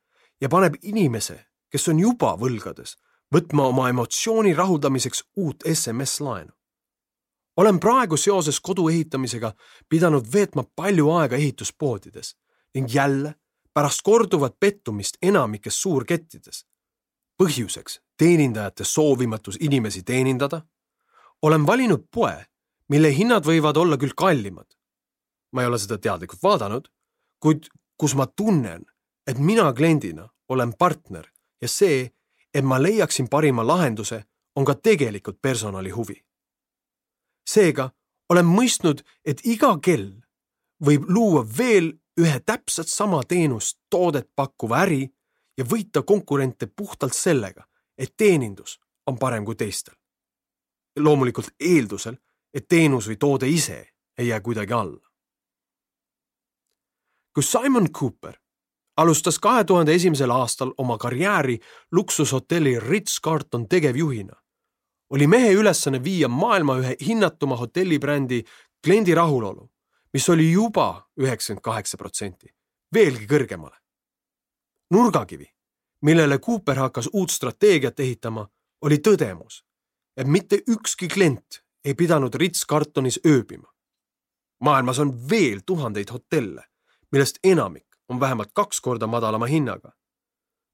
ja 0.42 0.50
paneb 0.50 0.76
inimese, 0.82 1.46
kes 1.72 1.88
on 1.88 2.00
juba 2.00 2.36
võlgades, 2.40 2.96
võtma 3.36 3.68
oma 3.74 3.90
emotsiooni 3.90 4.54
rahuldamiseks 4.54 5.24
uut 5.36 5.64
SMS-laenu 5.74 6.60
olen 7.60 7.80
praegu 7.80 8.18
seoses 8.18 8.60
kodu 8.60 8.88
ehitamisega 8.90 9.52
pidanud 9.90 10.28
veetma 10.34 10.64
palju 10.76 11.10
aega 11.12 11.36
ehituspoodides 11.36 12.36
ning 12.76 12.88
jälle 12.94 13.34
pärast 13.74 14.02
korduvat 14.04 14.56
pettumist 14.60 15.18
enamikes 15.22 15.82
suurkettides. 15.82 16.66
põhjuseks 17.44 18.00
teenindajate 18.18 18.84
soovimatus 18.84 19.58
inimesi 19.60 20.04
teenindada, 20.04 20.62
olen 21.42 21.66
valinud 21.68 22.04
poe, 22.12 22.46
mille 22.90 23.12
hinnad 23.18 23.46
võivad 23.46 23.78
olla 23.78 23.98
küll 23.98 24.16
kallimad. 24.16 24.68
ma 25.52 25.62
ei 25.62 25.68
ole 25.68 25.80
seda 25.80 25.98
teadlikult 25.98 26.44
vaadanud, 26.44 26.88
kuid 27.40 27.68
kus 27.98 28.16
ma 28.16 28.28
tunnen, 28.28 28.86
et 29.28 29.38
mina 29.38 29.74
kliendina 29.74 30.30
olen 30.50 30.74
partner 30.74 31.28
ja 31.62 31.68
see, 31.68 32.10
et 32.54 32.66
ma 32.66 32.82
leiaksin 32.82 33.30
parima 33.30 33.68
lahenduse, 33.68 34.24
on 34.56 34.66
ka 34.66 34.76
tegelikult 34.76 35.42
personali 35.42 35.90
huvi 35.90 36.24
seega 37.50 37.90
olen 38.30 38.46
mõistnud, 38.46 39.02
et 39.26 39.42
iga 39.46 39.72
kell 39.82 40.12
võib 40.86 41.08
luua 41.10 41.44
veel 41.44 41.92
ühe 42.20 42.40
täpselt 42.46 42.92
sama 42.92 43.22
teenust, 43.28 43.80
toodet 43.90 44.30
pakkuva 44.36 44.84
äri 44.86 45.04
ja 45.58 45.66
võita 45.66 46.04
konkurente 46.04 46.68
puhtalt 46.68 47.16
sellega, 47.16 47.66
et 47.98 48.14
teenindus 48.18 48.78
on 49.08 49.18
parem 49.18 49.46
kui 49.46 49.56
teistel. 49.56 49.96
loomulikult 51.00 51.54
eeldusel, 51.60 52.18
et 52.54 52.68
teenus 52.68 53.08
või 53.08 53.16
toode 53.16 53.48
ise 53.48 53.78
ei 54.18 54.28
jää 54.28 54.42
kuidagi 54.42 54.74
alla. 54.74 55.08
kui 57.34 57.44
Simon 57.44 57.92
Cooper 57.92 58.36
alustas 59.00 59.40
kahe 59.40 59.64
tuhande 59.64 59.94
esimesel 59.96 60.32
aastal 60.32 60.74
oma 60.78 60.98
karjääri 60.98 61.60
luksushotelli 61.92 62.80
Ritz-Carlton 62.80 63.68
tegevjuhina, 63.70 64.36
oli 65.10 65.28
mehe 65.28 65.54
ülesanne 65.54 66.04
viia 66.04 66.28
maailma 66.28 66.78
ühe 66.82 66.96
hinnatuma 67.08 67.56
hotellibrändi 67.56 68.44
kliendi 68.84 69.16
rahulolu, 69.16 69.70
mis 70.14 70.30
oli 70.30 70.52
juba 70.52 71.08
üheksakümmend 71.18 71.64
kaheksa 71.64 71.98
protsenti, 71.98 72.52
veelgi 72.94 73.26
kõrgemale. 73.26 73.78
nurgakivi, 74.92 75.48
millele 76.02 76.40
Cooper 76.40 76.78
hakkas 76.78 77.10
uut 77.14 77.30
strateegiat 77.30 78.00
ehitama, 78.00 78.48
oli 78.82 78.98
tõdemus, 78.98 79.64
et 80.18 80.28
mitte 80.28 80.64
ükski 80.68 81.08
klient 81.08 81.64
ei 81.86 81.94
pidanud 81.94 82.36
Ritz-Carltonis 82.36 83.20
ööbima. 83.26 83.68
maailmas 84.60 85.00
on 85.00 85.30
veel 85.30 85.60
tuhandeid 85.66 86.10
hotelle, 86.12 86.64
millest 87.12 87.40
enamik 87.44 87.89
on 88.10 88.20
vähemalt 88.20 88.52
kaks 88.54 88.82
korda 88.82 89.08
madalama 89.08 89.46
hinnaga. 89.46 89.92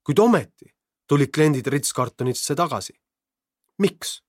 kuid 0.04 0.18
ometi 0.18 0.74
tulid 1.08 1.30
kliendid 1.34 1.66
Ritz-Carltonisse 1.66 2.54
tagasi. 2.54 2.92
miks? 3.78 4.22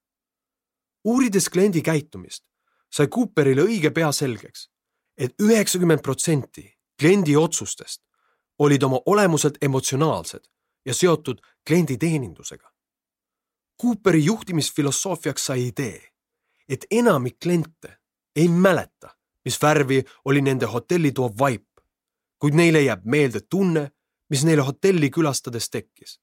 uurides 1.04 1.50
kliendi 1.50 1.82
käitumist, 1.82 2.44
sai 2.92 3.08
Cooperile 3.08 3.62
õige 3.62 3.92
pea 3.92 4.12
selgeks 4.12 4.70
et, 5.18 5.32
et 5.32 5.42
üheksakümmend 5.42 6.02
protsenti 6.02 6.78
kliendi 7.00 7.36
otsustest 7.38 8.04
olid 8.60 8.84
oma 8.84 9.02
olemuselt 9.06 9.58
emotsionaalsed 9.62 10.46
ja 10.86 10.94
seotud 10.94 11.42
kliendi 11.68 11.98
teenindusega. 11.98 12.72
Cooperi 13.82 14.26
juhtimisfilosoofiaks 14.26 15.46
sai 15.46 15.68
idee, 15.68 16.02
et 16.70 16.86
enamik 16.92 17.38
kliente 17.44 18.00
ei 18.36 18.48
mäleta, 18.48 19.14
mis 19.46 19.62
värvi 19.62 20.04
oli 20.26 20.42
nende 20.42 20.66
hotellitoa 20.66 21.30
vaip, 21.40 21.67
kuid 22.40 22.54
neile 22.54 22.82
jääb 22.82 23.06
meelde 23.06 23.40
tunne, 23.50 23.92
mis 24.30 24.44
neile 24.46 24.62
hotelli 24.62 25.10
külastades 25.10 25.70
tekkis. 25.70 26.20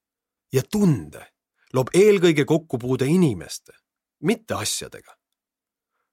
ja 0.53 0.61
tunde 0.71 1.27
loob 1.73 1.89
eelkõige 1.93 2.45
kokkupuude 2.45 3.05
inimeste, 3.05 3.73
mitte 4.23 4.53
asjadega. 4.53 5.17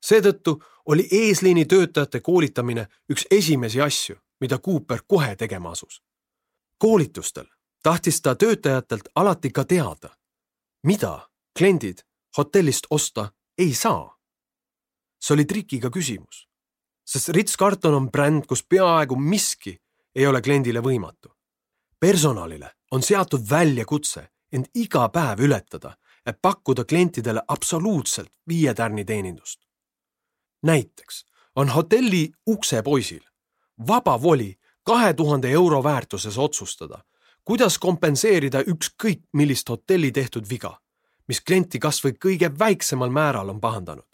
seetõttu 0.06 0.62
oli 0.86 1.08
eesliini 1.10 1.64
töötajate 1.64 2.20
koolitamine 2.20 2.86
üks 3.12 3.26
esimesi 3.30 3.80
asju, 3.80 4.16
mida 4.40 4.58
Cooper 4.58 5.02
kohe 5.06 5.36
tegema 5.36 5.70
asus. 5.70 6.02
koolitustel 6.78 7.46
tahtis 7.82 8.22
ta 8.22 8.34
töötajatelt 8.34 9.08
alati 9.14 9.50
ka 9.50 9.64
teada, 9.64 10.16
mida 10.86 11.28
kliendid 11.58 12.02
hotellist 12.36 12.86
osta 12.90 13.32
ei 13.58 13.74
saa. 13.74 14.18
see 15.22 15.34
oli 15.34 15.44
trikiga 15.44 15.90
küsimus, 15.90 16.48
sest 17.06 17.28
Ritz-Carlton 17.28 17.94
on 17.94 18.10
bränd, 18.10 18.46
kus 18.46 18.64
peaaegu 18.66 19.16
miski 19.16 19.81
ei 20.14 20.26
ole 20.26 20.42
kliendile 20.42 20.80
võimatu. 20.80 21.28
personalile 22.00 22.70
on 22.90 23.02
seatud 23.02 23.50
väljakutse 23.50 24.28
end 24.52 24.66
iga 24.74 25.08
päev 25.08 25.40
ületada, 25.40 25.96
et 26.26 26.38
pakkuda 26.42 26.84
klientidele 26.84 27.42
absoluutselt 27.48 28.30
viie 28.48 28.74
tärni 28.74 29.04
teenindust. 29.04 29.60
näiteks 30.62 31.24
on 31.56 31.68
hotelli 31.68 32.32
uksepoisil 32.46 33.22
vaba 33.86 34.22
voli 34.22 34.58
kahe 34.82 35.14
tuhande 35.14 35.50
euro 35.50 35.82
väärtuses 35.84 36.38
otsustada, 36.38 37.04
kuidas 37.44 37.78
kompenseerida 37.78 38.60
ükskõik 38.60 39.22
millist 39.32 39.68
hotelli 39.68 40.12
tehtud 40.12 40.48
viga, 40.50 40.78
mis 41.28 41.40
klienti 41.40 41.78
kas 41.78 42.02
või 42.04 42.16
kõige 42.24 42.50
väiksemal 42.58 43.10
määral 43.10 43.48
on 43.48 43.60
pahandanud. 43.60 44.06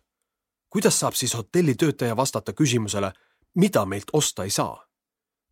kuidas 0.70 1.00
saab 1.00 1.14
siis 1.14 1.34
hotellitöötaja 1.34 2.16
vastata 2.16 2.52
küsimusele, 2.52 3.12
mida 3.54 3.84
meilt 3.84 4.10
osta 4.12 4.44
ei 4.44 4.50
saa? 4.50 4.87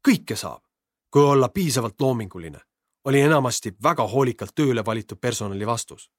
Kõike 0.06 0.36
saab, 0.36 0.62
kui 1.10 1.22
olla 1.22 1.48
piisavalt 1.48 2.00
loominguline, 2.00 2.60
oli 3.04 3.20
enamasti 3.20 3.72
väga 3.82 4.06
hoolikalt 4.08 4.54
tööle 4.54 4.84
valitud 4.84 5.18
personali 5.20 5.66
vastus. 5.66 6.10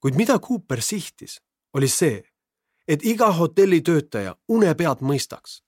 kuid 0.00 0.14
mida 0.14 0.38
Cooper 0.38 0.82
sihtis, 0.82 1.40
oli 1.74 1.88
see, 1.88 2.22
et 2.88 3.04
iga 3.04 3.32
hotellitöötaja 3.32 4.36
une 4.48 4.74
pealt 4.74 5.00
mõistaks, 5.00 5.62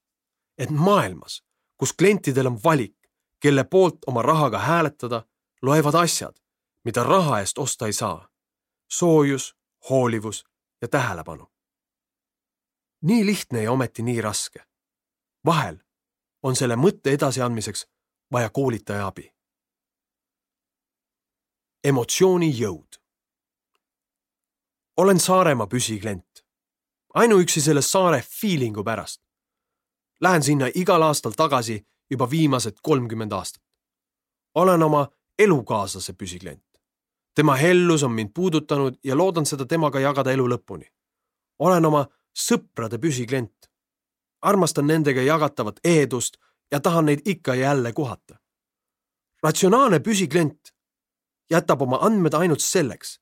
et 0.58 0.70
maailmas, 0.70 1.42
kus 1.76 1.92
klientidel 1.92 2.46
on 2.46 2.58
valik, 2.64 2.96
kelle 3.40 3.64
poolt 3.64 3.98
oma 4.06 4.22
rahaga 4.22 4.58
hääletada, 4.58 5.22
loevad 5.62 5.94
asjad, 5.94 6.36
mida 6.84 7.02
raha 7.04 7.40
eest 7.40 7.58
osta 7.58 7.86
ei 7.86 7.92
saa. 7.92 8.28
soojus, 8.90 9.56
hoolivus 9.90 10.44
ja 10.82 10.88
tähelepanu. 10.88 11.46
nii 13.02 13.26
lihtne 13.26 13.62
ja 13.62 13.72
ometi 13.72 14.02
nii 14.02 14.20
raske. 14.20 14.64
vahel 15.44 15.78
on 16.42 16.56
selle 16.56 16.76
mõtte 16.76 17.10
edasiandmiseks 17.10 17.86
vaja 18.32 18.50
koolitaja 18.50 19.06
abi. 19.06 19.34
emotsiooni 21.84 22.60
jõud. 22.60 23.00
olen 24.96 25.20
Saaremaa 25.20 25.66
püsiklient. 25.66 26.44
ainuüksi 27.14 27.60
selle 27.60 27.82
saare 27.82 28.24
feeling'u 28.40 28.84
pärast. 28.84 29.22
Lähen 30.20 30.42
sinna 30.42 30.66
igal 30.74 31.02
aastal 31.02 31.32
tagasi 31.32 31.86
juba 32.10 32.30
viimased 32.30 32.76
kolmkümmend 32.82 33.32
aastat. 33.32 33.62
olen 34.54 34.82
oma 34.82 35.08
elukaaslase 35.38 36.12
püsiklient. 36.12 36.64
tema 37.34 37.54
hellus 37.54 38.02
on 38.02 38.12
mind 38.12 38.30
puudutanud 38.34 38.94
ja 39.04 39.16
loodan 39.16 39.46
seda 39.46 39.66
temaga 39.66 40.00
jagada 40.00 40.32
elu 40.32 40.48
lõpuni. 40.48 40.92
olen 41.58 41.84
oma 41.84 42.06
sõprade 42.38 42.98
püsiklient. 42.98 43.67
Armastan 44.42 44.86
nendega 44.86 45.22
jagatavat 45.22 45.80
ehedust 45.84 46.36
ja 46.72 46.80
tahan 46.80 47.04
neid 47.04 47.20
ikka 47.24 47.54
ja 47.54 47.60
jälle 47.60 47.92
kohata. 47.92 48.38
ratsionaalne 49.42 49.98
püsiklient 49.98 50.74
jätab 51.50 51.82
oma 51.82 51.98
andmed 52.00 52.34
ainult 52.34 52.60
selleks, 52.60 53.20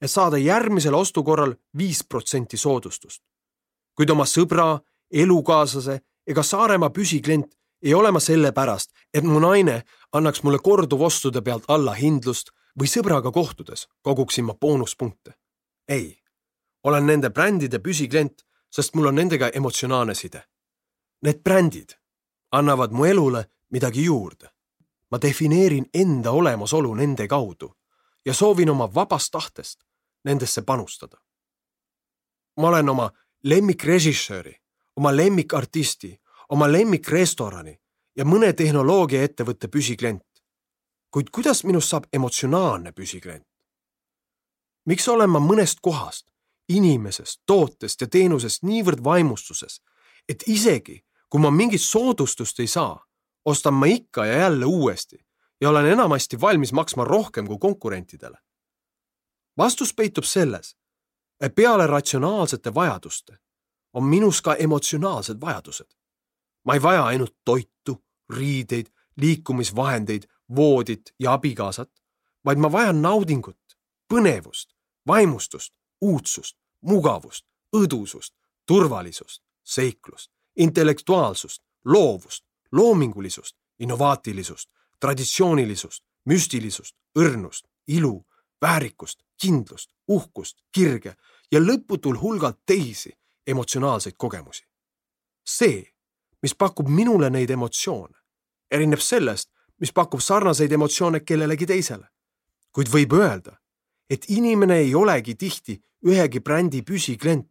et 0.00 0.10
saada 0.10 0.38
järgmisel 0.38 0.94
ostukorral 0.94 1.54
viis 1.78 2.04
protsenti 2.04 2.56
soodustust. 2.56 3.22
kuid 3.94 4.10
oma 4.10 4.24
sõbra, 4.24 4.80
elukaaslase 5.10 6.00
ega 6.26 6.42
Saaremaa 6.42 6.90
püsiklient 6.90 7.56
ei 7.82 7.94
ole 7.94 8.10
ma 8.10 8.20
sellepärast, 8.20 8.90
et 9.14 9.24
mu 9.24 9.40
naine 9.40 9.82
annaks 10.12 10.42
mulle 10.42 10.58
korduvostude 10.58 11.42
pealt 11.42 11.64
allahindlust 11.68 12.50
või 12.80 12.88
sõbraga 12.90 13.32
kohtudes 13.32 13.88
koguksin 14.02 14.44
ma 14.44 14.54
boonuspunkte. 14.54 15.34
ei, 15.88 16.18
olen 16.84 17.06
nende 17.06 17.30
brändide 17.30 17.78
püsiklient, 17.78 18.42
sest 18.70 18.94
mul 18.94 19.06
on 19.06 19.14
nendega 19.14 19.48
emotsionaalne 19.54 20.14
side. 20.14 20.42
Need 21.22 21.42
brändid 21.42 21.96
annavad 22.52 22.92
mu 22.92 23.04
elule 23.04 23.50
midagi 23.70 24.04
juurde. 24.04 24.50
ma 25.10 25.18
defineerin 25.22 25.86
enda 25.94 26.30
olemasolu 26.30 26.94
nende 26.94 27.28
kaudu 27.28 27.74
ja 28.24 28.34
soovin 28.34 28.70
oma 28.70 28.94
vabast 28.94 29.30
tahtest 29.30 29.84
nendesse 30.24 30.62
panustada. 30.62 31.16
ma 32.56 32.68
olen 32.68 32.88
oma 32.88 33.10
lemmikrežissööri, 33.44 34.56
oma 34.96 35.16
lemmikartisti 35.16 36.20
oma 36.48 36.68
lemmikrestorani 36.72 37.74
ja 38.16 38.24
mõne 38.24 38.52
tehnoloogiaettevõtte 38.52 39.68
püsiklient. 39.68 40.22
kuid 41.10 41.30
kuidas 41.30 41.64
minust 41.64 41.88
saab 41.88 42.06
emotsionaalne 42.12 42.92
püsiklient? 42.92 43.46
miks 44.86 45.08
olen 45.08 45.30
ma 45.30 45.40
mõnest 45.40 45.80
kohast, 45.82 46.30
inimesest, 46.68 47.42
tootest 47.46 48.00
ja 48.00 48.06
teenusest 48.06 48.62
niivõrd 48.62 49.04
vaimustuses, 49.04 49.80
et 50.28 50.42
isegi 50.46 51.04
kui 51.28 51.40
ma 51.40 51.50
mingit 51.50 51.82
soodustust 51.82 52.60
ei 52.60 52.66
saa, 52.66 53.04
ostan 53.44 53.74
ma 53.74 53.86
ikka 53.86 54.26
ja 54.26 54.38
jälle 54.38 54.64
uuesti 54.64 55.26
ja 55.60 55.70
olen 55.70 55.86
enamasti 55.86 56.40
valmis 56.40 56.72
maksma 56.72 57.04
rohkem 57.04 57.46
kui 57.46 57.58
konkurentidele? 57.58 58.38
vastus 59.58 59.94
peitub 59.94 60.24
selles, 60.24 60.76
et 61.40 61.54
peale 61.54 61.86
ratsionaalsete 61.86 62.74
vajaduste 62.74 63.38
on 63.92 64.04
minus 64.04 64.42
ka 64.42 64.54
emotsionaalsed 64.54 65.40
vajadused 65.40 65.96
ma 66.66 66.74
ei 66.74 66.82
vaja 66.82 67.04
ainult 67.04 67.34
toitu, 67.44 68.04
riideid, 68.30 68.86
liikumisvahendeid, 69.16 70.22
voodit 70.56 71.14
ja 71.18 71.32
abikaasat, 71.32 71.90
vaid 72.44 72.58
ma 72.58 72.72
vajan 72.72 73.02
naudingut, 73.02 73.78
põnevust, 74.12 74.74
vaimustust, 75.06 75.74
uudsust, 76.00 76.56
mugavust, 76.82 77.46
õdusust, 77.76 78.34
turvalisust, 78.66 79.42
seiklust, 79.66 80.30
intellektuaalsust, 80.56 81.62
loovust, 81.84 82.44
loomingulisust, 82.72 83.56
innovaatilisust, 83.78 84.70
traditsioonilisust, 85.00 86.04
müstilisust, 86.24 86.96
õrnust, 87.18 87.66
ilu, 87.86 88.26
väärikust, 88.62 89.22
kindlust, 89.42 89.90
uhkust, 90.08 90.56
kirge 90.72 91.16
ja 91.52 91.60
lõputul 91.60 92.20
hulgalt 92.20 92.58
teisi 92.66 93.12
emotsionaalseid 93.46 94.14
kogemusi. 94.18 94.64
see 95.46 95.96
mis 96.42 96.54
pakub 96.54 96.88
minule 96.88 97.30
neid 97.30 97.50
emotsioone, 97.50 98.14
erineb 98.70 99.00
sellest, 99.02 99.48
mis 99.80 99.92
pakub 99.92 100.20
sarnaseid 100.20 100.72
emotsioone 100.72 101.20
kellelegi 101.20 101.66
teisele. 101.66 102.06
kuid 102.76 102.90
võib 102.92 103.14
öelda, 103.16 103.54
et 104.10 104.26
inimene 104.28 104.76
ei 104.84 104.90
olegi 104.94 105.34
tihti 105.34 105.78
ühegi 106.04 106.42
brändi 106.44 106.82
püsiklient, 106.84 107.48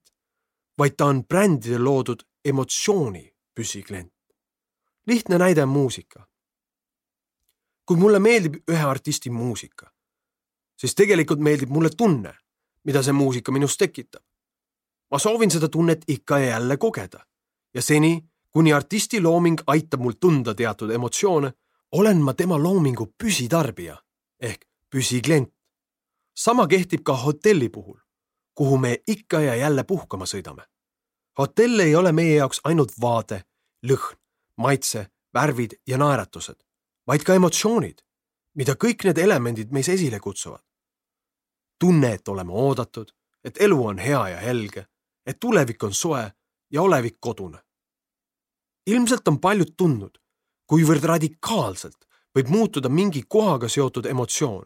vaid 0.77 0.95
ta 0.97 1.05
on 1.05 1.23
brändide 1.23 1.79
loodud 1.79 2.23
emotsiooni 2.45 3.33
püsiklient. 3.55 4.13
lihtne 5.07 5.37
näide 5.37 5.63
on 5.63 5.69
muusika. 5.69 6.27
kui 7.85 7.97
mulle 7.97 8.19
meeldib 8.19 8.55
ühe 8.71 8.83
artisti 8.83 9.29
muusika, 9.29 9.91
siis 10.77 10.95
tegelikult 10.95 11.39
meeldib 11.39 11.69
mulle 11.69 11.89
tunne, 11.89 12.33
mida 12.83 13.03
see 13.03 13.13
muusika 13.13 13.51
minus 13.51 13.77
tekitab. 13.77 14.23
ma 15.11 15.19
soovin 15.19 15.51
seda 15.51 15.69
tunnet 15.69 16.03
ikka 16.07 16.39
ja 16.39 16.45
jälle 16.45 16.77
kogeda 16.77 17.25
ja 17.73 17.81
seni, 17.81 18.25
kuni 18.49 18.73
artisti 18.73 19.21
looming 19.21 19.61
aitab 19.67 19.99
mul 19.99 20.13
tunda 20.19 20.55
teatud 20.55 20.91
emotsioone, 20.91 21.51
olen 21.91 22.21
ma 22.21 22.33
tema 22.33 22.57
loomingu 22.57 23.13
püsitarbija 23.17 23.97
ehk 24.39 24.65
püsiklient. 24.89 25.51
sama 26.35 26.67
kehtib 26.67 27.03
ka 27.03 27.13
hotelli 27.13 27.69
puhul, 27.69 27.99
kuhu 28.55 28.77
me 28.77 28.97
ikka 29.07 29.41
ja 29.41 29.55
jälle 29.55 29.83
puhkama 29.83 30.25
sõidame. 30.25 30.63
hotell 31.37 31.79
ei 31.79 31.95
ole 31.95 32.11
meie 32.11 32.35
jaoks 32.35 32.61
ainult 32.63 32.91
vaade, 33.01 33.43
lõhn, 33.87 34.17
maitse, 34.57 35.07
värvid 35.33 35.73
ja 35.87 35.97
naeratused, 35.97 36.63
vaid 37.07 37.23
ka 37.23 37.33
emotsioonid, 37.33 38.01
mida 38.55 38.73
kõik 38.73 39.03
need 39.03 39.17
elemendid 39.17 39.71
meis 39.71 39.89
esile 39.89 40.19
kutsuvad. 40.19 40.63
tunne, 41.79 42.13
et 42.13 42.27
oleme 42.27 42.51
oodatud, 42.53 43.11
et 43.43 43.61
elu 43.61 43.85
on 43.85 43.97
hea 43.97 44.27
ja 44.27 44.37
helge, 44.37 44.87
et 45.25 45.39
tulevik 45.39 45.83
on 45.83 45.93
soe 45.93 46.31
ja 46.71 46.81
olevik 46.81 47.17
kodune 47.19 47.65
ilmselt 48.85 49.27
on 49.27 49.39
paljud 49.41 49.73
tundnud, 49.77 50.17
kuivõrd 50.69 51.03
radikaalselt 51.03 52.05
võib 52.35 52.51
muutuda 52.51 52.89
mingi 52.89 53.23
kohaga 53.27 53.69
seotud 53.69 54.05
emotsioon, 54.05 54.65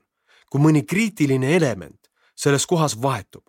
kui 0.49 0.61
mõni 0.61 0.83
kriitiline 0.85 1.55
element 1.55 2.09
selles 2.35 2.65
kohas 2.65 2.97
vahetub. 3.01 3.43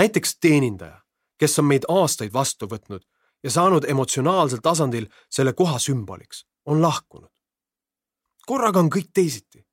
Näiteks 0.00 0.38
teenindaja, 0.40 1.00
kes 1.38 1.58
on 1.58 1.66
meid 1.68 1.84
aastaid 1.88 2.32
vastu 2.32 2.68
võtnud 2.68 3.02
ja 3.44 3.50
saanud 3.50 3.84
emotsionaalsel 3.88 4.62
tasandil 4.64 5.06
selle 5.28 5.52
koha 5.52 5.78
sümboliks, 5.78 6.46
on 6.66 6.82
lahkunud. 6.82 7.32
korraga 8.46 8.80
on 8.80 8.90
kõik 8.90 9.10
teisiti. 9.14 9.66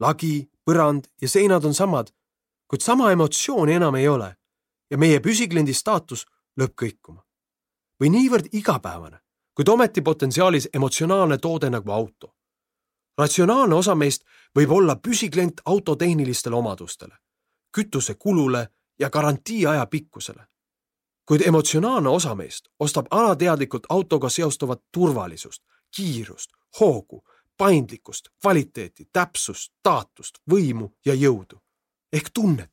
lagi, 0.00 0.50
põrand 0.66 1.04
ja 1.22 1.28
seinad 1.28 1.64
on 1.64 1.74
samad, 1.74 2.10
kuid 2.68 2.82
sama 2.82 3.10
emotsiooni 3.12 3.72
enam 3.72 3.94
ei 3.94 4.08
ole 4.08 4.36
ja 4.90 4.98
meie 4.98 5.20
püsikliendi 5.20 5.74
staatus 5.74 6.26
lööb 6.58 6.74
kõikuma. 6.82 7.22
või 8.00 8.08
niivõrd 8.10 8.46
igapäevane, 8.52 9.18
kuid 9.54 9.68
ometi 9.68 10.02
potentsiaalis 10.02 10.68
emotsionaalne 10.74 11.38
toode 11.38 11.70
nagu 11.70 11.90
auto. 11.90 12.34
ratsionaalne 13.18 13.74
osa 13.74 13.94
meist 13.94 14.22
võib 14.58 14.70
olla 14.70 14.96
püsiklient 14.96 15.60
auto 15.64 15.96
tehnilistele 15.96 16.56
omadustele, 16.56 17.16
kütusekulule 17.76 18.68
ja 18.98 19.10
garantiiaja 19.10 19.86
pikkusele. 19.86 20.46
kuid 21.26 21.40
emotsionaalne 21.40 22.08
osa 22.08 22.34
meist 22.34 22.68
ostab 22.78 23.06
alateadlikult 23.10 23.82
autoga 23.88 24.28
seostuvat 24.28 24.82
turvalisust, 24.92 25.62
kiirust, 25.96 26.50
hoogu, 26.80 27.24
paindlikkust, 27.56 28.28
kvaliteeti, 28.40 29.08
täpsust, 29.12 29.72
staatust, 29.78 30.38
võimu 30.50 30.92
ja 31.06 31.14
jõudu 31.14 31.64
ehk 32.14 32.30
tunnet. 32.34 32.70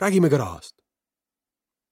räägime 0.00 0.30
ka 0.30 0.36
rahast. 0.36 0.76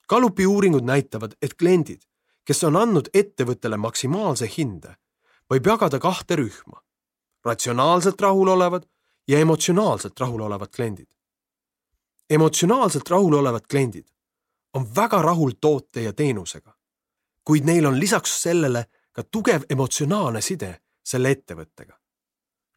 Gallupi 0.08 0.46
uuringud 0.46 0.84
näitavad, 0.84 1.32
et 1.42 1.54
kliendid, 1.54 2.00
kes 2.44 2.64
on 2.64 2.76
andnud 2.76 3.10
ettevõttele 3.14 3.76
maksimaalse 3.76 4.48
hinde, 4.56 4.96
võib 5.50 5.66
jagada 5.66 5.98
kahte 5.98 6.36
rühma. 6.36 6.82
ratsionaalselt 7.44 8.20
rahulolevad 8.20 8.82
ja 9.28 9.38
emotsionaalselt 9.38 10.20
rahulolevad 10.20 10.68
kliendid. 10.76 11.08
Emotsionaalselt 12.30 13.10
rahulolevad 13.10 13.66
kliendid 13.70 14.08
on 14.74 14.94
väga 14.96 15.22
rahul 15.22 15.50
toote 15.60 16.02
ja 16.02 16.12
teenusega, 16.12 16.76
kuid 17.44 17.64
neil 17.64 17.86
on 17.86 18.00
lisaks 18.00 18.42
sellele 18.42 18.84
ka 19.12 19.22
tugev 19.22 19.62
emotsionaalne 19.70 20.40
side 20.40 20.80
selle 21.04 21.30
ettevõttega. 21.30 21.96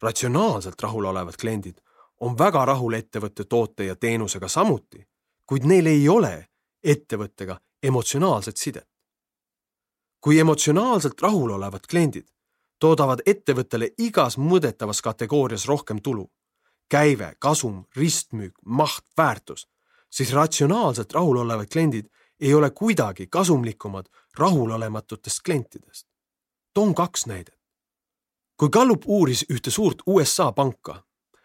ratsionaalselt 0.02 0.82
rahulolevad 0.82 1.36
kliendid 1.40 1.78
on 2.20 2.38
väga 2.38 2.64
rahul 2.64 2.92
ettevõtte 2.92 3.44
toote 3.44 3.84
ja 3.84 3.96
teenusega 3.96 4.48
samuti, 4.48 5.06
kuid 5.46 5.64
neil 5.64 5.86
ei 5.86 6.08
ole 6.08 6.48
ettevõttega 6.84 7.60
emotsionaalset 7.82 8.56
sidet. 8.56 8.88
kui 10.20 10.38
emotsionaalselt 10.38 11.20
rahul 11.20 11.50
olevad 11.50 11.86
kliendid 11.90 12.28
toodavad 12.78 13.20
ettevõttele 13.26 13.90
igas 13.98 14.38
mõõdetavas 14.38 15.02
kategoorias 15.02 15.66
rohkem 15.66 16.00
tulu, 16.02 16.30
käive, 16.94 17.32
kasum, 17.38 17.84
ristmüük, 17.96 18.54
maht, 18.64 19.04
väärtus, 19.18 19.66
siis 20.10 20.32
ratsionaalselt 20.32 21.12
rahul 21.12 21.36
olevad 21.42 21.66
kliendid 21.72 22.06
ei 22.40 22.54
ole 22.54 22.70
kuidagi 22.70 23.26
kasumlikumad 23.26 24.06
rahulolematutest 24.38 25.42
klientidest. 25.44 26.06
toon 26.74 26.94
kaks 26.94 27.26
näidet. 27.26 27.58
kui 28.56 28.68
Gallup 28.68 29.02
uuris 29.06 29.44
ühte 29.52 29.70
suurt 29.70 29.98
USA 30.06 30.52
panka, 30.52 31.02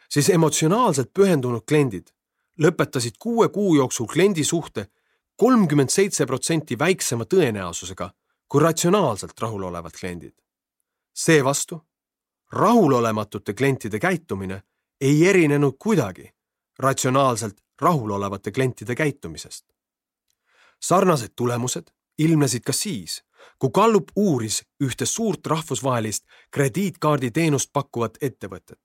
siis 0.09 0.29
emotsionaalselt 0.29 1.13
pühendunud 1.13 1.65
kliendid 1.67 2.07
lõpetasid 2.61 3.17
kuue 3.19 3.49
kuu 3.49 3.75
jooksul 3.75 4.05
kliendi 4.05 4.43
suhte 4.43 4.87
kolmkümmend 5.35 5.89
seitse 5.89 6.25
protsenti 6.25 6.79
väiksema 6.79 7.23
tõenäosusega 7.23 8.09
kui 8.47 8.61
ratsionaalselt 8.61 9.39
rahulolevad 9.39 9.91
kliendid. 9.99 10.33
seevastu 11.13 11.81
rahulolematute 12.51 13.53
klientide 13.53 13.99
käitumine 13.99 14.63
ei 15.01 15.27
erinenud 15.27 15.73
kuidagi 15.79 16.31
ratsionaalselt 16.79 17.57
rahulolevate 17.81 18.51
klientide 18.51 18.95
käitumisest. 18.95 19.65
sarnased 20.81 21.31
tulemused 21.35 21.83
ilmnesid 22.17 22.61
ka 22.65 22.73
siis, 22.73 23.23
kui 23.59 23.69
Gallup 23.73 24.11
uuris 24.15 24.63
ühte 24.83 25.05
suurt 25.05 25.47
rahvusvahelist 25.47 26.25
krediitkaarditeenust 26.51 27.69
pakkuvat 27.73 28.17
ettevõtet. 28.21 28.79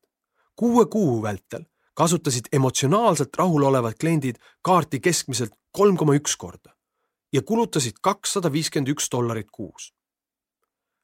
kuue 0.56 0.86
kuu 0.86 1.22
vältel 1.22 1.64
kasutasid 1.94 2.44
emotsionaalselt 2.52 3.36
rahulolevad 3.36 3.94
kliendid 4.00 4.36
kaarti 4.62 5.00
keskmiselt 5.00 5.52
kolm 5.72 5.96
koma 5.96 6.14
üks 6.14 6.36
korda 6.36 6.76
ja 7.32 7.42
kulutasid 7.42 7.98
kakssada 8.00 8.52
viiskümmend 8.52 8.88
üks 8.88 9.08
dollarit 9.12 9.50
kuus. 9.50 9.94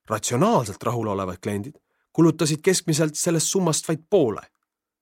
ratsionaalselt 0.09 0.83
rahulolevad 0.83 1.38
kliendid 1.42 1.75
kulutasid 2.12 2.61
keskmiselt 2.62 3.14
sellest 3.14 3.46
summast 3.46 3.88
vaid 3.88 4.07
poole 4.11 4.42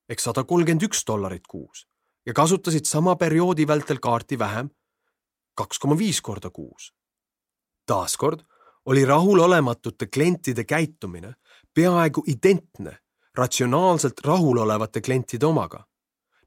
ehk 0.09 0.21
sada 0.21 0.44
kolmkümmend 0.44 0.83
üks 0.88 1.05
dollarit 1.07 1.47
kuus 1.47 1.87
ja 2.27 2.35
kasutasid 2.35 2.85
sama 2.85 3.16
perioodi 3.16 3.66
vältel 3.66 3.99
kaarti 3.99 4.38
vähem, 4.38 4.71
kaks 5.55 5.79
koma 5.79 5.99
viis 5.99 6.21
korda 6.21 6.51
kuus. 6.51 6.92
taaskord 7.87 8.40
oli 8.85 9.05
rahulolematute 9.05 10.07
klientide 10.07 10.64
käitumine 10.64 11.35
peaaegu 11.75 12.25
identne 12.27 12.99
ratsionaalselt 13.35 14.21
rahulolevate 14.25 15.01
klientide 15.01 15.47
omaga. 15.47 15.87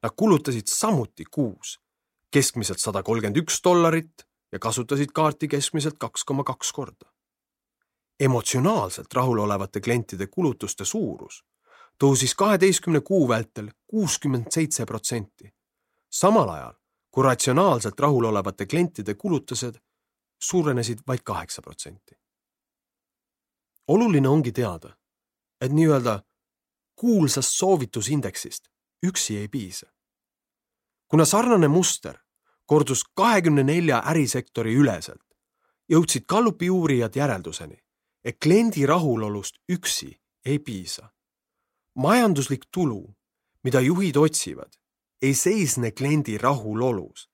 Nad 0.04 0.12
kulutasid 0.15 0.67
samuti 0.67 1.24
kuus 1.32 1.80
keskmiselt 2.32 2.80
sada 2.80 3.04
kolmkümmend 3.04 3.38
üks 3.38 3.62
dollarit 3.63 4.26
ja 4.52 4.60
kasutasid 4.60 5.12
kaarti 5.13 5.47
keskmiselt 5.47 5.97
kaks 6.00 6.24
koma 6.24 6.43
kaks 6.43 6.71
korda. 6.71 7.12
emotsionaalselt 8.19 9.13
rahulolevate 9.13 9.82
klientide 9.82 10.28
kulutuste 10.28 10.86
suurus 10.86 11.43
tõusis 12.02 12.34
kaheteistkümne 12.36 13.02
kuu 13.02 13.28
vältel 13.30 13.70
kuuskümmend 13.88 14.46
seitse 14.50 14.86
protsenti. 14.86 15.54
samal 16.10 16.50
ajal 16.50 16.74
kui 17.12 17.24
ratsionaalselt 17.24 18.00
rahulolevate 18.00 18.66
klientide 18.66 19.14
kulutused 19.14 19.76
suurenesid 20.42 21.00
vaid 21.08 21.20
kaheksa 21.24 21.62
protsenti. 21.62 22.16
oluline 23.88 24.28
ongi 24.28 24.52
teada, 24.52 24.98
et 25.62 25.72
nii-öelda 25.72 26.24
kuulsast 26.96 27.50
soovitusindeksist 27.52 28.68
üksi 29.06 29.38
ei 29.38 29.48
piisa. 29.48 29.88
kuna 31.08 31.26
sarnane 31.26 31.68
muster 31.68 32.18
kordus 32.66 33.04
kahekümne 33.14 33.64
nelja 33.64 34.04
ärisektori 34.06 34.76
üleselt, 34.76 35.26
jõudsid 35.92 36.26
Gallupi 36.26 36.70
uurijad 36.70 37.16
järelduseni, 37.16 37.78
et 38.24 38.38
kliendi 38.40 38.86
rahulolust 38.86 39.58
üksi 39.70 40.22
ei 40.46 40.60
piisa. 40.60 41.10
Majanduslik 41.95 42.65
tulu, 42.71 43.15
mida 43.63 43.80
juhid 43.80 44.17
otsivad, 44.17 44.73
ei 45.21 45.34
seisne 45.34 45.91
kliendi 45.91 46.38
rahulolus. 46.38 47.30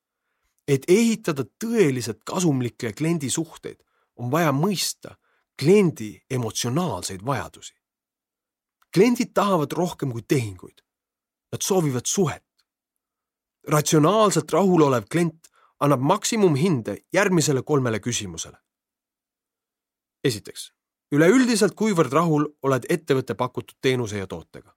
et 0.68 0.84
ehitada 0.88 1.46
tõeliselt 1.64 2.26
kasumlikke 2.28 2.92
kliendisuhteid, 2.92 3.80
on 4.20 4.32
vaja 4.32 4.52
mõista 4.52 5.16
kliendi 5.56 6.20
emotsionaalseid 6.30 7.24
vajadusi 7.26 7.78
kliendid 8.98 9.34
tahavad 9.34 9.72
rohkem 9.78 10.12
kui 10.12 10.24
tehinguid. 10.26 10.82
Nad 11.52 11.62
soovivad 11.62 12.06
suhet. 12.06 12.44
ratsionaalselt 13.68 14.52
rahulolev 14.52 15.10
klient 15.12 15.50
annab 15.84 16.00
maksimumhinde 16.00 16.94
järgmisele 17.14 17.62
kolmele 17.62 18.00
küsimusele. 18.00 18.58
esiteks, 20.24 20.74
üleüldiselt, 21.12 21.76
kuivõrd 21.76 22.14
rahul 22.14 22.48
oled 22.64 22.86
ettevõtte 22.90 23.36
pakutud 23.36 23.78
teenuse 23.82 24.18
ja 24.18 24.28
tootega? 24.28 24.74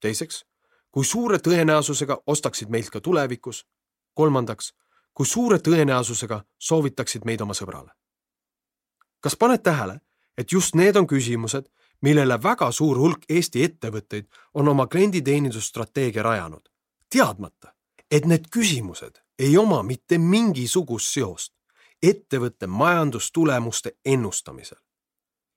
teiseks, 0.00 0.44
kui 0.90 1.04
suure 1.04 1.38
tõenäosusega 1.38 2.22
ostaksid 2.26 2.68
meilt 2.68 2.90
ka 2.90 3.00
tulevikus? 3.00 3.66
kolmandaks, 4.14 4.74
kui 5.14 5.26
suure 5.26 5.58
tõenäosusega 5.58 6.44
soovitaksid 6.58 7.24
meid 7.24 7.40
oma 7.40 7.54
sõbrale? 7.54 7.90
kas 9.20 9.36
paned 9.36 9.62
tähele, 9.62 10.00
et 10.38 10.52
just 10.52 10.74
need 10.74 10.96
on 10.96 11.06
küsimused, 11.06 11.68
millele 12.00 12.42
väga 12.42 12.70
suur 12.72 12.98
hulk 12.98 13.24
Eesti 13.28 13.64
ettevõtteid 13.64 14.28
on 14.54 14.68
oma 14.68 14.86
klienditeenindusstrateegia 14.86 16.22
rajanud, 16.22 16.68
teadmata, 17.10 17.74
et 18.10 18.24
need 18.26 18.48
küsimused 18.50 19.20
ei 19.38 19.56
oma 19.58 19.82
mitte 19.82 20.18
mingisugust 20.18 21.12
seost 21.14 21.52
ettevõtte 22.02 22.66
majandustulemuste 22.66 23.92
ennustamisel. 24.04 24.78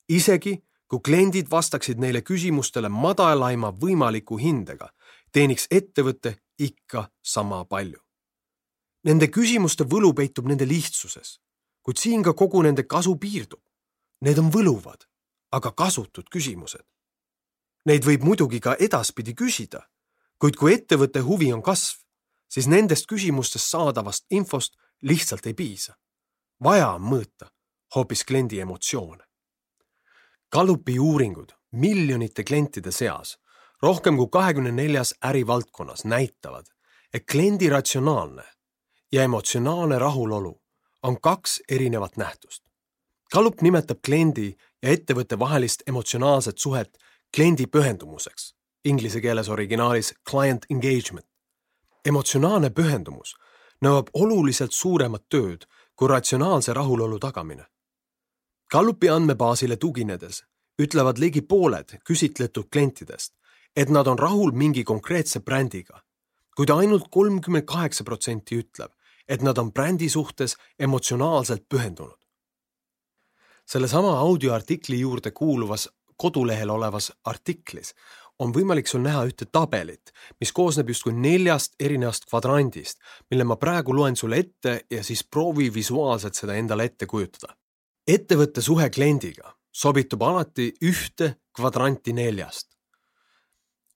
Isegi 0.10 0.58
kui 0.88 1.00
kliendid 1.00 1.50
vastaksid 1.52 2.00
neile 2.00 2.22
küsimustele 2.22 2.90
madalaima 2.90 3.72
võimaliku 3.72 4.38
hindega, 4.38 4.90
teeniks 5.32 5.68
ettevõte 5.72 6.36
ikka 6.60 7.08
sama 7.22 7.64
palju. 7.66 8.00
Nende 9.04 9.28
küsimuste 9.28 9.84
võlu 9.90 10.14
peitub 10.14 10.48
nende 10.48 10.68
lihtsuses, 10.68 11.40
kuid 11.82 11.98
siin 11.98 12.24
ka 12.24 12.34
kogu 12.34 12.62
nende 12.62 12.84
kasu 12.84 13.16
piirdub. 13.20 13.60
Need 14.24 14.40
on 14.40 14.52
võluvad 14.54 15.04
aga 15.54 15.72
kasutud 15.78 16.30
küsimused. 16.34 16.84
Neid 17.86 18.06
võib 18.08 18.24
muidugi 18.26 18.62
ka 18.64 18.76
edaspidi 18.80 19.36
küsida, 19.38 19.84
kuid 20.42 20.58
kui 20.58 20.74
ettevõtte 20.74 21.22
huvi 21.26 21.52
on 21.54 21.62
kasv, 21.62 22.00
siis 22.50 22.70
nendest 22.72 23.08
küsimustest 23.10 23.70
saadavast 23.70 24.26
infost 24.32 24.78
lihtsalt 25.02 25.46
ei 25.48 25.54
piisa. 25.54 25.98
vaja 26.64 26.94
on 26.96 27.02
mõõta 27.02 27.52
hoopis 27.96 28.24
kliendi 28.24 28.60
emotsioone. 28.60 29.24
Gallupi 30.54 31.00
uuringud 31.00 31.50
miljonite 31.72 32.44
klientide 32.44 32.92
seas 32.92 33.40
rohkem 33.82 34.18
kui 34.18 34.28
kahekümne 34.32 34.72
neljas 34.72 35.16
ärivaldkonnas 35.26 36.06
näitavad, 36.06 36.66
et 37.14 37.26
kliendi 37.32 37.70
ratsionaalne 37.70 38.44
ja 39.12 39.24
emotsionaalne 39.24 40.00
rahulolu 40.00 40.62
on 41.04 41.22
kaks 41.22 41.62
erinevat 41.70 42.18
nähtust. 42.18 42.64
Gallup 43.34 43.62
nimetab 43.62 43.98
kliendi 44.06 44.54
ja 44.84 44.94
ettevõtte 44.94 45.40
vahelist 45.40 45.84
emotsionaalset 45.88 46.58
suhet 46.58 46.98
kliendi 47.36 47.66
pühendumuseks, 47.66 48.54
inglise 48.86 49.22
keeles 49.22 49.50
originaalis 49.50 50.14
client 50.30 50.66
engagement. 50.70 51.28
emotsionaalne 52.06 52.70
pühendumus 52.70 53.36
nõuab 53.82 54.08
oluliselt 54.14 54.72
suuremat 54.72 55.24
tööd 55.30 55.66
kui 55.96 56.08
ratsionaalse 56.08 56.74
rahulolu 56.74 57.20
tagamine. 57.20 57.66
Gallupi 58.74 59.10
andmebaasile 59.10 59.76
tuginedes 59.78 60.40
ütlevad 60.82 61.20
ligi 61.22 61.44
pooled 61.46 61.92
küsitletud 62.10 62.72
klientidest, 62.74 63.36
et 63.78 63.92
nad 63.94 64.08
on 64.10 64.18
rahul 64.18 64.56
mingi 64.58 64.82
konkreetse 64.84 65.44
brändiga, 65.46 66.00
kuid 66.58 66.74
ainult 66.74 67.06
kolmkümmend 67.14 67.68
kaheksa 67.70 68.04
protsenti 68.04 68.58
ütleb, 68.64 68.90
et 69.30 69.46
nad 69.46 69.62
on 69.62 69.70
brändi 69.72 70.10
suhtes 70.10 70.58
emotsionaalselt 70.80 71.70
pühendunud. 71.70 72.18
sellesama 73.66 74.18
audioartikli 74.20 75.00
juurde 75.00 75.32
kuuluvas 75.32 75.90
kodulehel 76.18 76.70
olevas 76.70 77.12
artiklis 77.24 77.94
on 78.40 78.54
võimalik 78.54 78.88
sul 78.88 79.06
näha 79.06 79.26
ühte 79.30 79.46
tabelit, 79.46 80.12
mis 80.40 80.52
koosneb 80.52 80.90
justkui 80.90 81.14
neljast 81.14 81.76
erinevast 81.80 82.26
kvadrandist, 82.26 82.98
mille 83.30 83.44
ma 83.44 83.56
praegu 83.56 83.94
loen 83.96 84.16
sulle 84.16 84.38
ette 84.38 84.86
ja 84.90 85.04
siis 85.04 85.24
proovi 85.24 85.74
visuaalselt 85.74 86.36
seda 86.36 86.56
endale 86.56 86.90
ette 86.90 87.06
kujutada. 87.06 87.54
Ettevõtte 88.08 88.62
suhe 88.62 88.90
kliendiga 88.90 89.56
sobitub 89.72 90.22
alati 90.22 90.74
ühte 90.82 91.36
kvadranti 91.56 92.14
neljast. 92.14 92.74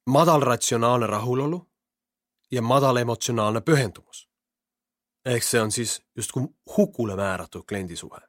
madal 0.05 0.41
ratsionaalne 0.41 1.07
rahulolu 1.07 1.69
ja 2.51 2.61
madal 2.61 2.95
emotsionaalne 2.97 3.61
pühendumus. 3.61 4.29
ehk 5.25 5.43
see 5.43 5.61
on 5.61 5.71
siis 5.71 6.01
justkui 6.15 6.47
hukule 6.77 7.15
määratud 7.15 7.63
kliendisuhe. 7.67 8.19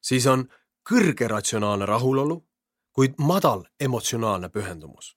siis 0.00 0.26
on 0.26 0.48
kõrge 0.90 1.28
ratsionaalne 1.28 1.86
rahulolu, 1.86 2.48
kuid 2.92 3.14
madal 3.18 3.64
emotsionaalne 3.80 4.48
pühendumus. 4.48 5.16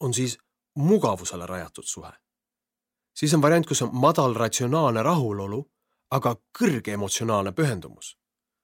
on 0.00 0.14
siis 0.14 0.38
mugavusele 0.74 1.46
rajatud 1.46 1.84
suhe. 1.84 2.12
siis 3.14 3.34
on 3.34 3.42
variant, 3.42 3.66
kus 3.66 3.82
on 3.82 3.90
madal 3.92 4.34
ratsionaalne 4.34 5.02
rahulolu, 5.02 5.70
aga 6.10 6.36
kõrge 6.58 6.92
emotsionaalne 6.92 7.52
pühendumus. 7.52 8.21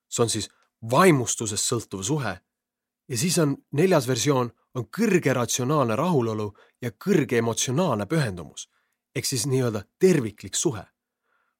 See 0.08 0.22
on 0.22 0.30
siis 0.30 0.48
vaimustusest 0.90 1.72
sõltuv 1.72 2.02
suhe. 2.02 2.40
ja 3.08 3.18
siis 3.18 3.38
on 3.38 3.56
neljas 3.72 4.08
versioon, 4.08 4.50
on 4.74 4.84
kõrge 4.98 5.32
ratsionaalne 5.34 5.96
rahulolu 5.96 6.52
ja 6.82 6.90
kõrge 6.90 7.38
emotsionaalne 7.38 8.06
pühendumus 8.06 8.68
ehk 9.14 9.26
siis 9.26 9.46
nii-öelda 9.46 9.82
terviklik 9.98 10.54
suhe. 10.54 10.84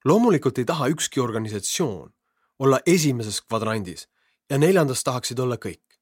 loomulikult 0.05 0.57
ei 0.57 0.65
taha 0.65 0.87
ükski 0.87 1.19
organisatsioon 1.19 2.13
olla 2.59 2.79
esimeses 2.85 3.41
kvadrandis 3.41 4.07
ja 4.49 4.57
neljandas 4.57 5.03
tahaksid 5.03 5.39
olla 5.39 5.55
kõik. 5.55 5.99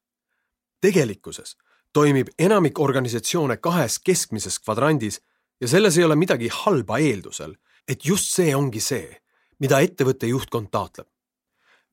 tegelikkuses 0.82 1.58
toimib 1.94 2.28
enamik 2.40 2.80
organisatsioone 2.80 3.58
kahes 3.58 4.00
keskmises 4.00 4.60
kvadrandis 4.60 5.22
ja 5.62 5.68
selles 5.68 5.98
ei 5.98 6.04
ole 6.04 6.16
midagi 6.16 6.50
halba 6.54 6.98
eeldusel, 6.98 7.56
et 7.88 8.06
just 8.06 8.34
see 8.36 8.56
ongi 8.56 8.80
see, 8.80 9.18
mida 9.60 9.80
ettevõtte 9.80 10.28
juhtkond 10.28 10.70
taotleb. 10.72 11.08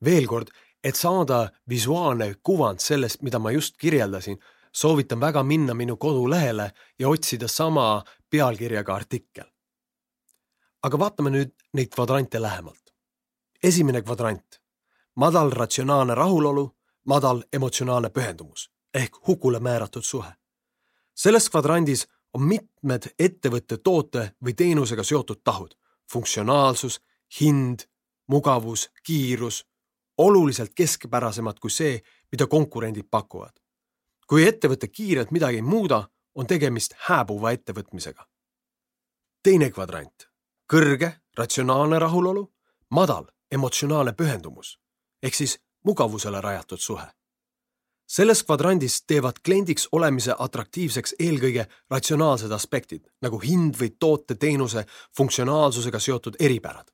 Veel 0.03 0.27
kord, 0.27 0.49
et 0.83 0.95
saada 0.95 1.49
visuaalne 1.69 2.35
kuvand 2.43 2.79
sellest, 2.79 3.21
mida 3.21 3.39
ma 3.39 3.51
just 3.51 3.77
kirjeldasin, 3.77 4.37
soovitan 4.71 5.19
väga 5.19 5.43
minna 5.43 5.73
minu 5.73 5.97
kodulehele 5.97 6.71
ja 6.99 7.09
otsida 7.09 7.47
sama 7.47 8.03
pealkirjaga 8.29 8.95
artikkel. 8.95 9.45
aga 10.85 10.99
vaatame 10.99 11.29
nüüd 11.29 11.51
neid 11.73 11.89
kvadrante 11.89 12.41
lähemalt. 12.41 12.93
esimene 13.63 14.01
kvadrant, 14.01 14.61
madal 15.15 15.51
ratsionaalne 15.51 16.15
rahulolu, 16.15 16.75
madal 17.05 17.43
emotsionaalne 17.53 18.09
pühendumus 18.09 18.69
ehk 18.93 19.27
hukule 19.27 19.59
määratud 19.59 20.03
suhe. 20.03 20.33
selles 21.15 21.49
kvadrandis 21.49 22.07
on 22.33 22.41
mitmed 22.41 23.03
ettevõtte 23.19 23.77
toote 23.77 24.31
või 24.45 24.53
teenusega 24.53 25.03
seotud 25.03 25.41
tahud, 25.43 25.75
funktsionaalsus, 26.11 27.01
hind, 27.39 27.79
mugavus, 28.27 28.89
kiirus 29.03 29.65
oluliselt 30.17 30.71
keskpärasemad 30.75 31.59
kui 31.59 31.69
see, 31.69 32.01
mida 32.31 32.47
konkurendid 32.47 33.07
pakuvad. 33.11 33.53
kui 34.27 34.47
ettevõte 34.47 34.87
kiirelt 34.87 35.31
midagi 35.31 35.55
ei 35.55 35.61
muuda, 35.61 36.09
on 36.35 36.47
tegemist 36.47 36.93
hääbuva 36.97 37.51
ettevõtmisega. 37.51 38.25
teine 39.43 39.69
kvadrant, 39.71 40.27
kõrge 40.73 41.11
ratsionaalne 41.37 41.99
rahulolu, 41.99 42.53
madal 42.89 43.25
emotsionaalne 43.51 44.13
pühendumus 44.13 44.79
ehk 45.23 45.35
siis 45.35 45.59
mugavusele 45.83 46.41
rajatud 46.41 46.79
suhe. 46.79 47.07
selles 48.07 48.43
kvadrandis 48.43 49.03
teevad 49.07 49.33
kliendiks 49.45 49.87
olemise 49.91 50.35
atraktiivseks 50.39 51.15
eelkõige 51.19 51.67
ratsionaalsed 51.89 52.51
aspektid 52.51 53.07
nagu 53.21 53.39
hind 53.39 53.75
või 53.81 53.89
toote-teenuse 53.99 54.85
funktsionaalsusega 55.17 55.99
seotud 55.99 56.35
eripärad. 56.39 56.91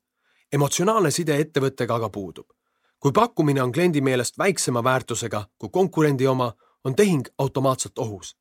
emotsionaalne 0.53 1.12
side 1.12 1.39
ettevõttega 1.39 1.95
aga 1.95 2.10
puudub 2.10 2.61
kui 3.01 3.11
pakkumine 3.11 3.63
on 3.63 3.71
kliendi 3.71 4.01
meelest 4.01 4.37
väiksema 4.37 4.83
väärtusega 4.83 5.45
kui 5.57 5.69
konkurendi 5.69 6.27
oma, 6.27 6.53
on 6.83 6.95
tehing 6.95 7.25
automaatselt 7.37 7.97
ohus. 7.97 8.37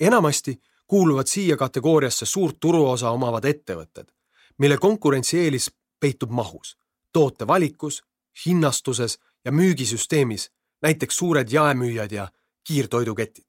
enamasti 0.00 0.60
kuuluvad 0.86 1.26
siia 1.26 1.56
kategooriasse 1.56 2.26
suurt 2.26 2.60
turuosa 2.60 3.10
omavad 3.10 3.44
ettevõtted, 3.44 4.12
mille 4.58 4.78
konkurentsieelis 4.78 5.70
peitub 6.00 6.30
mahus, 6.30 6.78
toote 7.12 7.46
valikus, 7.46 8.02
hinnastuses 8.46 9.18
ja 9.44 9.52
müügisüsteemis, 9.52 10.50
näiteks 10.82 11.16
suured 11.16 11.48
jaemüüjad 11.52 12.12
ja 12.12 12.28
kiirtoiduketid. 12.64 13.46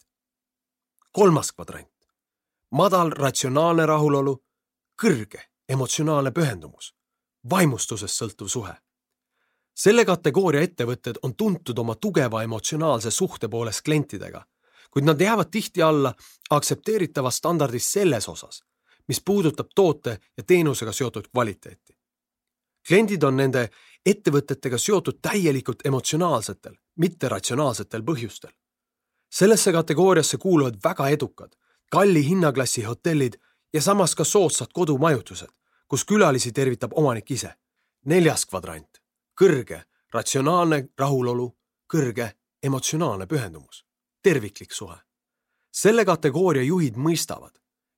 kolmas 1.11 1.51
kvadrant. 1.51 1.89
madal 2.71 3.11
ratsionaalne 3.11 3.85
rahulolu, 3.85 4.43
kõrge 5.03 5.41
emotsionaalne 5.69 6.31
pühendumus, 6.31 6.95
vaimustusest 7.49 8.21
sõltuv 8.21 8.47
suhe 8.47 8.73
selle 9.75 10.05
kategooria 10.05 10.61
ettevõtted 10.61 11.19
on 11.23 11.35
tuntud 11.35 11.79
oma 11.79 11.95
tugeva 11.95 12.43
emotsionaalse 12.43 13.11
suhte 13.11 13.49
poolest 13.49 13.81
klientidega, 13.85 14.43
kuid 14.91 15.05
nad 15.05 15.21
jäävad 15.21 15.49
tihti 15.51 15.81
alla 15.81 16.13
aktsepteeritavast 16.49 17.37
standardist 17.37 17.89
selles 17.89 18.29
osas, 18.29 18.63
mis 19.07 19.21
puudutab 19.25 19.73
toote 19.75 20.19
ja 20.37 20.43
teenusega 20.43 20.91
seotud 20.91 21.27
kvaliteeti. 21.31 21.97
kliendid 22.87 23.23
on 23.23 23.37
nende 23.37 23.69
ettevõtetega 24.05 24.77
seotud 24.77 25.19
täielikult 25.21 25.85
emotsionaalsetel, 25.85 26.75
mitte 26.95 27.29
ratsionaalsetel 27.29 28.01
põhjustel. 28.01 28.51
sellesse 29.29 29.71
kategooriasse 29.71 30.37
kuuluvad 30.37 30.77
väga 30.83 31.07
edukad, 31.09 31.55
kalli 31.91 32.25
hinnaklassi 32.29 32.83
hotellid 32.83 33.33
ja 33.73 33.81
samas 33.81 34.15
ka 34.15 34.23
soodsad 34.23 34.67
kodumajutused, 34.73 35.49
kus 35.87 36.05
külalisi 36.05 36.51
tervitab 36.51 36.91
omanik 36.93 37.31
ise. 37.31 37.53
neljas 38.05 38.45
kvadrant 38.45 38.92
kõrge 39.41 39.83
ratsionaalne 40.13 40.89
rahulolu, 40.97 41.47
kõrge 41.93 42.31
emotsionaalne 42.63 43.27
pühendumus, 43.27 43.85
terviklik 44.23 44.71
suhe. 44.71 44.97
selle 45.71 46.05
kategooria 46.05 46.63
juhid 46.63 46.95
mõistavad, 46.95 47.51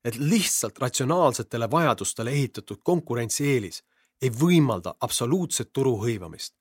et 0.03 0.15
lihtsalt 0.15 0.79
ratsionaalsetele 0.79 1.71
vajadustele 1.71 2.31
ehitatud 2.31 2.77
konkurentsieelis 2.83 3.83
ei 4.21 4.29
võimalda 4.29 4.95
absoluutset 4.99 5.73
turu 5.73 5.97
hõivamist. 5.97 6.53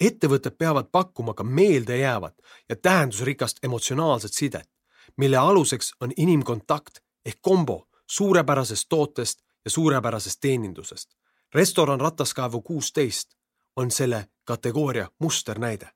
ettevõtted 0.00 0.56
peavad 0.58 0.86
pakkuma 0.92 1.34
ka 1.34 1.44
meeldejäävat 1.44 2.34
ja 2.68 2.76
tähendusrikast 2.76 3.64
emotsionaalset 3.64 4.32
sidet, 4.32 4.70
mille 5.16 5.36
aluseks 5.36 5.92
on 6.00 6.12
inimkontakt 6.16 6.98
ehk 7.24 7.38
kombo 7.40 7.88
suurepärasest 8.06 8.86
tootest 8.88 9.42
ja 9.64 9.70
suurepärasest 9.70 10.40
teenindusest. 10.40 11.14
restoran 11.54 12.00
Rataskaevu 12.00 12.62
kuusteist 12.62 13.34
on 13.76 13.90
selle 13.90 14.28
kategooria 14.44 15.10
musternäide. 15.18 15.90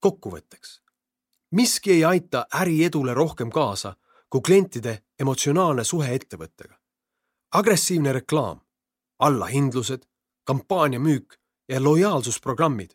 kokkuvõtteks. 0.00 0.82
miski 1.50 1.92
ei 1.92 2.04
aita 2.04 2.46
äriedule 2.54 3.14
rohkem 3.14 3.50
kaasa 3.50 3.96
kui 4.30 4.40
klientide 4.40 5.02
emotsionaalne 5.18 5.84
suhe 5.84 6.14
ettevõttega. 6.14 6.74
agressiivne 7.52 8.12
reklaam, 8.12 8.60
allahindlused, 9.18 10.02
kampaaniamüük 10.44 11.38
ja 11.68 11.82
lojaalsusprogrammid 11.82 12.94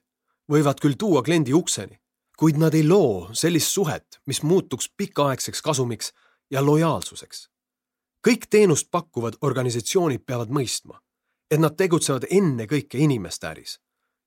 võivad 0.52 0.80
küll 0.82 0.96
tuua 1.00 1.24
kliendi 1.24 1.54
ukseni, 1.54 2.00
kuid 2.38 2.58
nad 2.58 2.74
ei 2.74 2.88
loo 2.88 3.30
sellist 3.34 3.72
suhet, 3.72 4.22
mis 4.26 4.44
muutuks 4.44 4.90
pikaaegseks 4.98 5.62
kasumiks 5.62 6.14
ja 6.52 6.66
lojaalsuseks. 6.66 7.50
kõik 8.28 8.48
teenust 8.50 8.88
pakkuvad 8.92 9.38
organisatsioonid 9.42 10.26
peavad 10.26 10.50
mõistma, 10.50 11.00
et 11.52 11.60
nad 11.60 11.76
tegutsevad 11.78 12.26
ennekõike 12.30 12.98
inimeste 12.98 13.48
äris. 13.48 13.80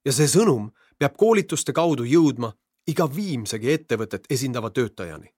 ja 0.04 0.12
see 0.12 0.26
sõnum 0.26 0.70
peab 0.98 1.16
koolituste 1.16 1.72
kaudu 1.72 2.04
jõudma 2.04 2.52
iga 2.87 3.09
viimsegi 3.16 3.72
ettevõtet 3.72 4.26
esindava 4.31 4.70
töötajani. 4.70 5.35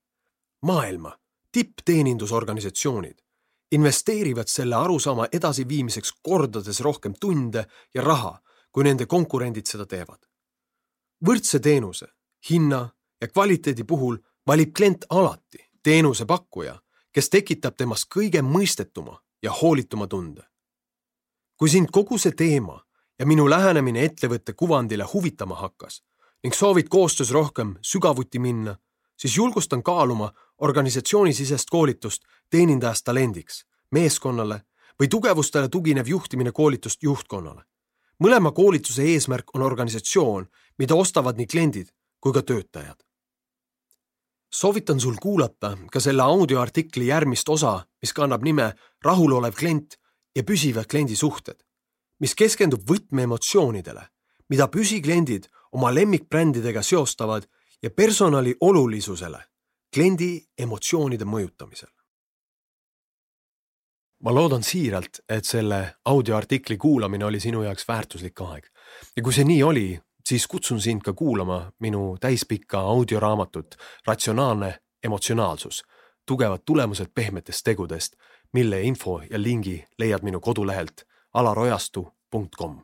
maailma 0.62 1.16
tippteenindusorganisatsioonid 1.52 3.18
investeerivad 3.72 4.46
selle 4.46 4.74
arusaama 4.76 5.26
edasiviimiseks 5.32 6.12
kordades 6.22 6.80
rohkem 6.80 7.14
tunde 7.20 7.66
ja 7.94 8.02
raha, 8.02 8.40
kui 8.72 8.84
nende 8.84 9.06
konkurendid 9.06 9.66
seda 9.66 9.86
teevad. 9.86 10.18
võrdse 11.26 11.60
teenuse, 11.60 12.06
hinna 12.50 12.88
ja 13.20 13.28
kvaliteedi 13.28 13.84
puhul 13.84 14.16
valib 14.46 14.72
klient 14.76 15.04
alati 15.10 15.58
teenusepakkuja, 15.82 16.80
kes 17.12 17.30
tekitab 17.30 17.76
temast 17.76 18.08
kõige 18.14 18.42
mõistetuma 18.42 19.20
ja 19.42 19.52
hoolituma 19.52 20.06
tunde. 20.06 20.42
Kui 21.60 21.68
sind 21.68 21.90
kogu 21.92 22.16
see 22.18 22.32
teema 22.32 22.78
ja 23.20 23.26
minu 23.28 23.44
lähenemine 23.52 24.00
ettevõtte 24.08 24.54
kuvandile 24.56 25.04
huvitama 25.12 25.58
hakkas 25.60 25.98
ning 26.40 26.56
soovid 26.56 26.88
koostöös 26.88 27.32
rohkem 27.36 27.74
sügavuti 27.84 28.38
minna, 28.40 28.78
siis 29.16 29.36
julgustan 29.36 29.82
kaaluma 29.82 30.30
organisatsioonisisest 30.58 31.68
koolitust 31.70 32.22
teenindajast 32.50 33.04
talendiks, 33.04 33.66
meeskonnale 33.92 34.62
või 35.02 35.08
tugevustele 35.12 35.68
tuginev 35.68 36.08
juhtimine 36.08 36.52
koolitust 36.52 37.02
juhtkonnale. 37.02 37.62
mõlema 38.24 38.52
koolituse 38.52 39.02
eesmärk 39.02 39.54
on 39.54 39.62
organisatsioon, 39.62 40.48
mida 40.78 40.94
ostavad 40.94 41.36
nii 41.36 41.46
kliendid 41.46 41.92
kui 42.20 42.32
ka 42.32 42.42
töötajad. 42.42 43.04
soovitan 44.52 45.00
sul 45.00 45.16
kuulata 45.20 45.76
ka 45.92 46.00
selle 46.00 46.22
audioartikli 46.22 47.06
järgmist 47.06 47.48
osa, 47.48 47.84
mis 48.02 48.12
kannab 48.12 48.42
nime 48.42 48.74
Rahulolev 49.04 49.52
klient 49.54 49.99
ja 50.36 50.42
püsivad 50.44 50.86
kliendisuhted, 50.90 51.58
mis 52.20 52.34
keskendub 52.34 52.82
võtmeemotsioonidele, 52.88 54.02
mida 54.48 54.68
püsikliendid 54.68 55.48
oma 55.72 55.94
lemmikbrändidega 55.94 56.82
seostavad 56.82 57.46
ja 57.82 57.90
personali 57.90 58.54
olulisusele 58.60 59.40
kliendi 59.94 60.40
emotsioonide 60.58 61.24
mõjutamisel. 61.24 61.90
ma 64.20 64.34
loodan 64.34 64.62
siiralt, 64.62 65.22
et 65.28 65.44
selle 65.44 65.94
audioartikli 66.04 66.76
kuulamine 66.76 67.24
oli 67.24 67.40
sinu 67.40 67.62
jaoks 67.62 67.88
väärtuslik 67.88 68.40
aeg 68.40 68.66
ja 69.16 69.22
kui 69.22 69.32
see 69.32 69.46
nii 69.48 69.62
oli, 69.62 70.00
siis 70.28 70.46
kutsun 70.46 70.80
sind 70.80 71.00
ka 71.02 71.12
kuulama 71.12 71.72
minu 71.80 72.16
täispikka 72.20 72.80
audioraamatut 72.80 73.76
Ratsionaalne 74.06 74.74
emotsionaalsus, 75.02 75.82
tugevad 76.26 76.60
tulemused 76.66 77.10
pehmetest 77.14 77.64
tegudest, 77.64 78.16
mille 78.52 78.82
info 78.82 79.22
ja 79.30 79.42
lingi 79.42 79.84
leiad 79.98 80.22
minu 80.22 80.40
kodulehelt 80.40 81.06
alarojastu.com 81.34 82.82